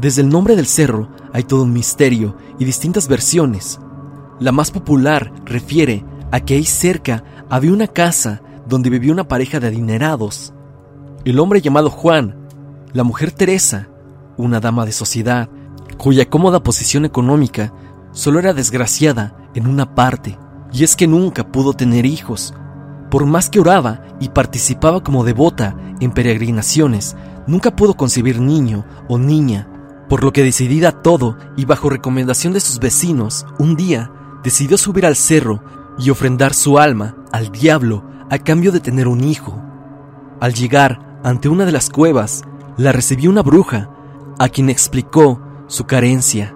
Desde 0.00 0.22
el 0.22 0.28
nombre 0.28 0.56
del 0.56 0.66
cerro 0.66 1.10
hay 1.32 1.42
todo 1.42 1.62
un 1.62 1.72
misterio 1.72 2.36
y 2.58 2.64
distintas 2.64 3.08
versiones. 3.08 3.80
La 4.40 4.52
más 4.52 4.70
popular 4.70 5.32
refiere 5.44 6.04
a 6.30 6.40
que 6.40 6.54
ahí 6.54 6.64
cerca 6.64 7.24
había 7.50 7.72
una 7.72 7.88
casa 7.88 8.42
donde 8.66 8.90
vivía 8.90 9.12
una 9.12 9.28
pareja 9.28 9.60
de 9.60 9.68
adinerados. 9.68 10.52
El 11.24 11.38
hombre 11.40 11.60
llamado 11.60 11.90
Juan, 11.90 12.48
la 12.92 13.02
mujer 13.02 13.32
Teresa, 13.32 13.88
una 14.36 14.60
dama 14.60 14.86
de 14.86 14.92
sociedad, 14.92 15.48
cuya 15.96 16.28
cómoda 16.28 16.62
posición 16.62 17.04
económica 17.04 17.72
solo 18.12 18.38
era 18.38 18.54
desgraciada 18.54 19.36
en 19.54 19.66
una 19.66 19.94
parte, 19.94 20.38
y 20.72 20.84
es 20.84 20.96
que 20.96 21.06
nunca 21.06 21.50
pudo 21.50 21.72
tener 21.72 22.06
hijos. 22.06 22.54
Por 23.10 23.26
más 23.26 23.48
que 23.48 23.60
oraba 23.60 24.02
y 24.20 24.28
participaba 24.28 25.02
como 25.02 25.24
devota 25.24 25.76
en 26.00 26.12
peregrinaciones, 26.12 27.16
nunca 27.46 27.74
pudo 27.74 27.94
concebir 27.94 28.40
niño 28.40 28.84
o 29.08 29.18
niña, 29.18 29.68
por 30.08 30.24
lo 30.24 30.32
que 30.32 30.42
decidida 30.42 30.92
todo 30.92 31.36
y 31.56 31.64
bajo 31.64 31.90
recomendación 31.90 32.52
de 32.52 32.60
sus 32.60 32.78
vecinos, 32.78 33.46
un 33.58 33.76
día 33.76 34.10
decidió 34.42 34.78
subir 34.78 35.06
al 35.06 35.16
cerro 35.16 35.62
y 35.98 36.10
ofrendar 36.10 36.54
su 36.54 36.78
alma 36.78 37.16
al 37.32 37.50
diablo 37.50 38.04
a 38.30 38.38
cambio 38.38 38.72
de 38.72 38.80
tener 38.80 39.08
un 39.08 39.24
hijo. 39.24 39.60
Al 40.40 40.54
llegar 40.54 41.20
ante 41.24 41.48
una 41.48 41.64
de 41.64 41.72
las 41.72 41.90
cuevas, 41.90 42.42
la 42.76 42.92
recibió 42.92 43.30
una 43.30 43.42
bruja, 43.42 43.90
a 44.38 44.48
quien 44.48 44.70
explicó 44.70 45.40
su 45.66 45.84
carencia, 45.84 46.54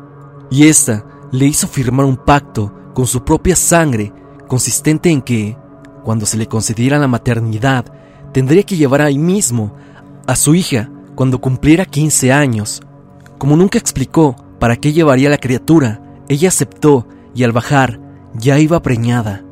y 0.50 0.68
ésta 0.68 1.04
le 1.32 1.46
hizo 1.46 1.66
firmar 1.66 2.06
un 2.06 2.16
pacto 2.16 2.72
con 2.94 3.06
su 3.06 3.24
propia 3.24 3.56
sangre, 3.56 4.12
consistente 4.48 5.10
en 5.10 5.22
que, 5.22 5.56
cuando 6.04 6.26
se 6.26 6.36
le 6.36 6.46
concediera 6.46 6.98
la 6.98 7.08
maternidad, 7.08 7.86
tendría 8.32 8.62
que 8.62 8.76
llevar 8.76 9.02
ahí 9.02 9.18
mismo 9.18 9.74
a 10.26 10.36
su 10.36 10.54
hija 10.54 10.90
cuando 11.14 11.40
cumpliera 11.40 11.84
15 11.84 12.32
años. 12.32 12.82
Como 13.38 13.56
nunca 13.56 13.78
explicó 13.78 14.36
para 14.58 14.76
qué 14.76 14.92
llevaría 14.92 15.30
la 15.30 15.38
criatura, 15.38 16.00
ella 16.28 16.48
aceptó 16.48 17.06
y 17.34 17.44
al 17.44 17.52
bajar 17.52 18.00
ya 18.34 18.58
iba 18.58 18.80
preñada, 18.82 19.44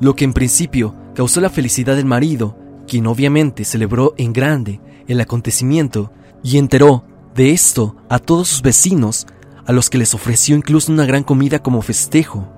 lo 0.00 0.14
que 0.14 0.24
en 0.24 0.32
principio 0.32 0.94
causó 1.14 1.40
la 1.40 1.50
felicidad 1.50 1.96
del 1.96 2.06
marido, 2.06 2.56
quien 2.86 3.06
obviamente 3.06 3.64
celebró 3.64 4.14
en 4.16 4.32
grande 4.32 4.80
el 5.06 5.20
acontecimiento 5.20 6.12
y 6.42 6.58
enteró 6.58 7.04
de 7.34 7.52
esto 7.52 7.96
a 8.08 8.18
todos 8.18 8.48
sus 8.48 8.62
vecinos, 8.62 9.26
a 9.66 9.72
los 9.72 9.90
que 9.90 9.98
les 9.98 10.14
ofreció 10.14 10.56
incluso 10.56 10.90
una 10.90 11.06
gran 11.06 11.22
comida 11.22 11.60
como 11.60 11.82
festejo. 11.82 12.48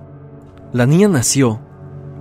La 0.72 0.86
niña 0.86 1.06
nació, 1.06 1.60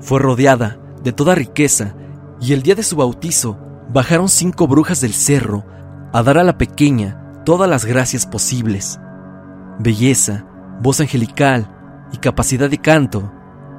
fue 0.01 0.19
rodeada 0.19 0.77
de 1.03 1.13
toda 1.13 1.35
riqueza 1.35 1.95
y 2.41 2.51
el 2.51 2.63
día 2.63 2.75
de 2.75 2.83
su 2.83 2.97
bautizo 2.97 3.57
bajaron 3.93 4.27
cinco 4.27 4.67
brujas 4.67 4.99
del 4.99 5.13
cerro 5.13 5.63
a 6.11 6.21
dar 6.21 6.37
a 6.37 6.43
la 6.43 6.57
pequeña 6.57 7.43
todas 7.45 7.69
las 7.69 7.85
gracias 7.85 8.25
posibles. 8.25 8.99
Belleza, 9.79 10.45
voz 10.81 10.99
angelical 10.99 11.73
y 12.11 12.17
capacidad 12.17 12.69
de 12.69 12.77
canto, 12.77 13.31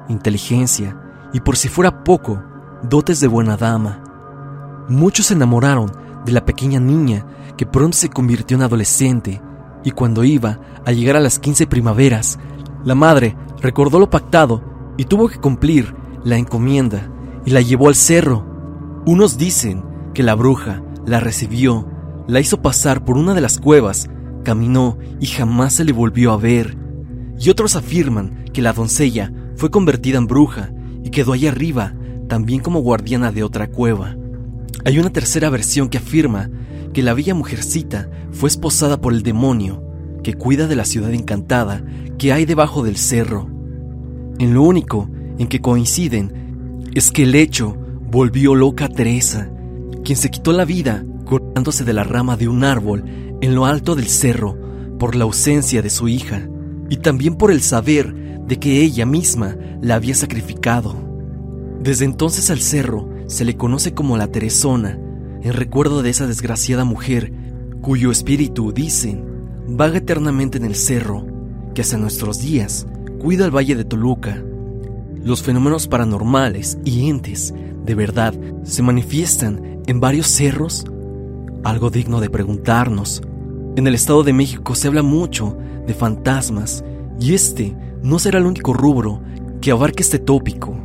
inteligencia 0.09 0.99
y 1.33 1.41
por 1.41 1.55
si 1.55 1.69
fuera 1.69 2.03
poco, 2.03 2.41
dotes 2.81 3.19
de 3.19 3.27
buena 3.27 3.57
dama. 3.57 4.03
Muchos 4.89 5.27
se 5.27 5.35
enamoraron 5.35 5.91
de 6.25 6.31
la 6.31 6.45
pequeña 6.45 6.79
niña 6.79 7.27
que 7.57 7.67
pronto 7.67 7.95
se 7.95 8.09
convirtió 8.09 8.57
en 8.57 8.63
adolescente 8.63 9.39
y 9.83 9.91
cuando 9.91 10.23
iba 10.23 10.59
a 10.83 10.91
llegar 10.91 11.15
a 11.15 11.19
las 11.19 11.37
15 11.37 11.67
primaveras, 11.67 12.39
la 12.83 12.95
madre 12.95 13.37
recordó 13.63 13.97
lo 13.97 14.09
pactado 14.09 14.61
y 14.97 15.05
tuvo 15.05 15.29
que 15.29 15.39
cumplir 15.39 15.95
la 16.23 16.37
encomienda 16.37 17.09
y 17.45 17.51
la 17.51 17.61
llevó 17.61 17.87
al 17.87 17.95
cerro. 17.95 18.45
Unos 19.05 19.37
dicen 19.37 19.83
que 20.13 20.21
la 20.21 20.35
bruja 20.35 20.83
la 21.07 21.21
recibió, 21.21 21.87
la 22.27 22.41
hizo 22.41 22.61
pasar 22.61 23.03
por 23.05 23.17
una 23.17 23.33
de 23.33 23.41
las 23.41 23.57
cuevas, 23.57 24.09
caminó 24.43 24.97
y 25.19 25.27
jamás 25.27 25.73
se 25.73 25.85
le 25.85 25.93
volvió 25.93 26.33
a 26.33 26.37
ver. 26.37 26.77
Y 27.39 27.49
otros 27.49 27.75
afirman 27.75 28.45
que 28.53 28.61
la 28.61 28.73
doncella 28.73 29.33
fue 29.55 29.71
convertida 29.71 30.17
en 30.17 30.27
bruja 30.27 30.71
y 31.03 31.09
quedó 31.09 31.31
allá 31.33 31.49
arriba, 31.49 31.93
también 32.27 32.61
como 32.61 32.81
guardiana 32.81 33.31
de 33.31 33.43
otra 33.43 33.67
cueva. 33.67 34.17
Hay 34.85 34.99
una 34.99 35.09
tercera 35.09 35.49
versión 35.49 35.87
que 35.87 35.97
afirma 35.97 36.49
que 36.93 37.01
la 37.01 37.13
bella 37.13 37.33
mujercita 37.33 38.09
fue 38.31 38.49
esposada 38.49 38.99
por 38.99 39.13
el 39.13 39.23
demonio 39.23 39.83
que 40.21 40.33
cuida 40.33 40.67
de 40.67 40.75
la 40.75 40.85
ciudad 40.85 41.13
encantada 41.13 41.83
que 42.17 42.33
hay 42.33 42.45
debajo 42.45 42.83
del 42.83 42.97
cerro. 42.97 43.52
En 44.39 44.53
lo 44.53 44.63
único 44.63 45.09
en 45.37 45.47
que 45.47 45.61
coinciden 45.61 46.83
es 46.93 47.11
que 47.11 47.23
el 47.23 47.35
hecho 47.35 47.75
volvió 48.11 48.55
loca 48.55 48.85
a 48.85 48.89
Teresa, 48.89 49.49
quien 50.03 50.17
se 50.17 50.29
quitó 50.29 50.51
la 50.51 50.65
vida 50.65 51.03
cortándose 51.25 51.83
de 51.83 51.93
la 51.93 52.03
rama 52.03 52.37
de 52.37 52.47
un 52.47 52.63
árbol 52.63 53.03
en 53.41 53.55
lo 53.55 53.65
alto 53.65 53.95
del 53.95 54.07
cerro 54.07 54.57
por 54.99 55.15
la 55.15 55.23
ausencia 55.23 55.81
de 55.81 55.89
su 55.89 56.07
hija 56.07 56.47
y 56.89 56.97
también 56.97 57.35
por 57.35 57.51
el 57.51 57.61
saber 57.61 58.13
de 58.47 58.59
que 58.59 58.81
ella 58.81 59.05
misma 59.05 59.55
la 59.81 59.95
había 59.95 60.15
sacrificado. 60.15 60.95
Desde 61.81 62.05
entonces 62.05 62.49
al 62.49 62.59
cerro 62.59 63.09
se 63.27 63.45
le 63.45 63.55
conoce 63.57 63.93
como 63.93 64.17
la 64.17 64.27
Teresona, 64.27 64.99
en 65.41 65.53
recuerdo 65.53 66.01
de 66.01 66.09
esa 66.09 66.27
desgraciada 66.27 66.85
mujer 66.85 67.33
cuyo 67.81 68.11
espíritu, 68.11 68.71
dicen, 68.71 69.25
vaga 69.67 69.97
eternamente 69.97 70.57
en 70.57 70.65
el 70.65 70.75
cerro, 70.75 71.25
que 71.73 71.81
hasta 71.81 71.97
nuestros 71.97 72.39
días 72.39 72.87
cuida 73.23 73.45
el 73.45 73.55
valle 73.55 73.77
de 73.77 73.85
Toluca. 73.85 74.43
Los 75.23 75.43
fenómenos 75.43 75.87
paranormales 75.87 76.77
y 76.83 77.07
entes 77.07 77.53
de 77.85 77.95
verdad 77.95 78.33
se 78.63 78.83
manifiestan 78.83 79.81
en 79.87 80.01
varios 80.01 80.27
cerros, 80.27 80.83
algo 81.63 81.89
digno 81.89 82.19
de 82.19 82.29
preguntarnos. 82.29 83.21
En 83.77 83.87
el 83.87 83.95
Estado 83.95 84.23
de 84.23 84.33
México 84.33 84.75
se 84.75 84.89
habla 84.89 85.03
mucho 85.03 85.57
de 85.87 85.93
fantasmas 85.93 86.83
y 87.17 87.33
este 87.33 87.73
no 88.03 88.19
será 88.19 88.39
el 88.39 88.45
único 88.45 88.73
rubro 88.73 89.21
que 89.61 89.71
abarque 89.71 90.03
este 90.03 90.19
tópico. 90.19 90.77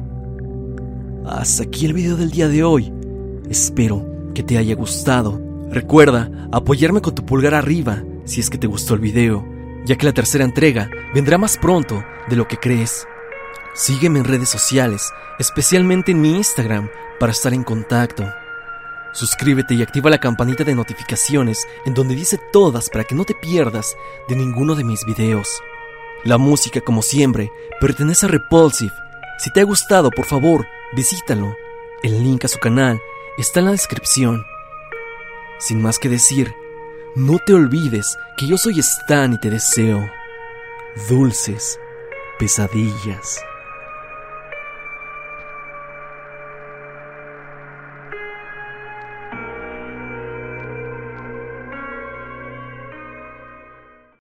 Hasta 1.27 1.65
aquí 1.65 1.87
el 1.87 1.93
video 1.93 2.17
del 2.17 2.31
día 2.31 2.47
de 2.47 2.63
hoy. 2.63 2.93
Espero 3.51 4.07
que 4.33 4.45
te 4.45 4.59
haya 4.59 4.77
gustado. 4.77 5.41
Recuerda 5.73 6.31
apoyarme 6.53 7.01
con 7.01 7.17
tu 7.17 7.27
pulgar 7.27 7.55
arriba 7.55 8.05
si 8.27 8.41
es 8.41 8.49
que 8.49 8.59
te 8.59 8.69
gustó 8.69 8.95
el 8.95 9.01
video, 9.01 9.45
ya 9.85 9.97
que 9.97 10.07
la 10.07 10.13
tercera 10.13 10.45
entrega 10.45 10.91
vendrá 11.15 11.39
más 11.39 11.57
pronto 11.57 12.05
de 12.29 12.37
lo 12.37 12.47
que 12.49 12.57
crees. 12.57 13.07
Sígueme 13.75 14.19
en 14.19 14.25
redes 14.25 14.49
sociales, 14.49 15.13
especialmente 15.39 16.13
en 16.13 16.21
mi 16.21 16.37
Instagram, 16.37 16.91
para 17.21 17.33
estar 17.33 17.55
en 17.55 17.65
contacto. 17.65 18.25
Suscríbete 19.13 19.75
y 19.75 19.83
activa 19.83 20.11
la 20.11 20.19
campanita 20.19 20.65
de 20.65 20.75
notificaciones 20.75 21.67
en 21.87 21.95
donde 21.95 22.15
dice 22.15 22.39
todas 22.53 22.91
para 22.91 23.05
que 23.05 23.15
no 23.15 23.25
te 23.25 23.35
pierdas 23.35 23.97
de 24.29 24.37
ninguno 24.37 24.75
de 24.75 24.85
mis 24.85 25.05
videos. 25.05 25.61
La 26.25 26.39
música, 26.39 26.81
como 26.81 27.03
siempre, 27.03 27.51
pertenece 27.81 28.27
a 28.27 28.29
Repulsive. 28.29 28.93
Si 29.39 29.53
te 29.53 29.61
ha 29.61 29.65
gustado, 29.65 30.11
por 30.11 30.27
favor, 30.27 30.67
visítalo. 30.93 31.57
El 32.03 32.23
link 32.23 32.45
a 32.45 32.49
su 32.49 32.59
canal 32.59 33.01
está 33.39 33.61
en 33.61 33.67
la 33.67 33.73
descripción. 33.73 34.45
Sin 35.59 35.81
más 35.81 35.99
que 35.99 36.09
decir, 36.09 36.55
no 37.19 37.41
te 37.41 37.53
olvides 37.53 38.17
que 38.37 38.47
yo 38.47 38.57
soy 38.57 38.79
Stan 38.79 39.33
y 39.33 39.39
te 39.39 39.51
deseo 39.51 40.09
dulces 41.09 41.77
pesadillas. 42.39 43.41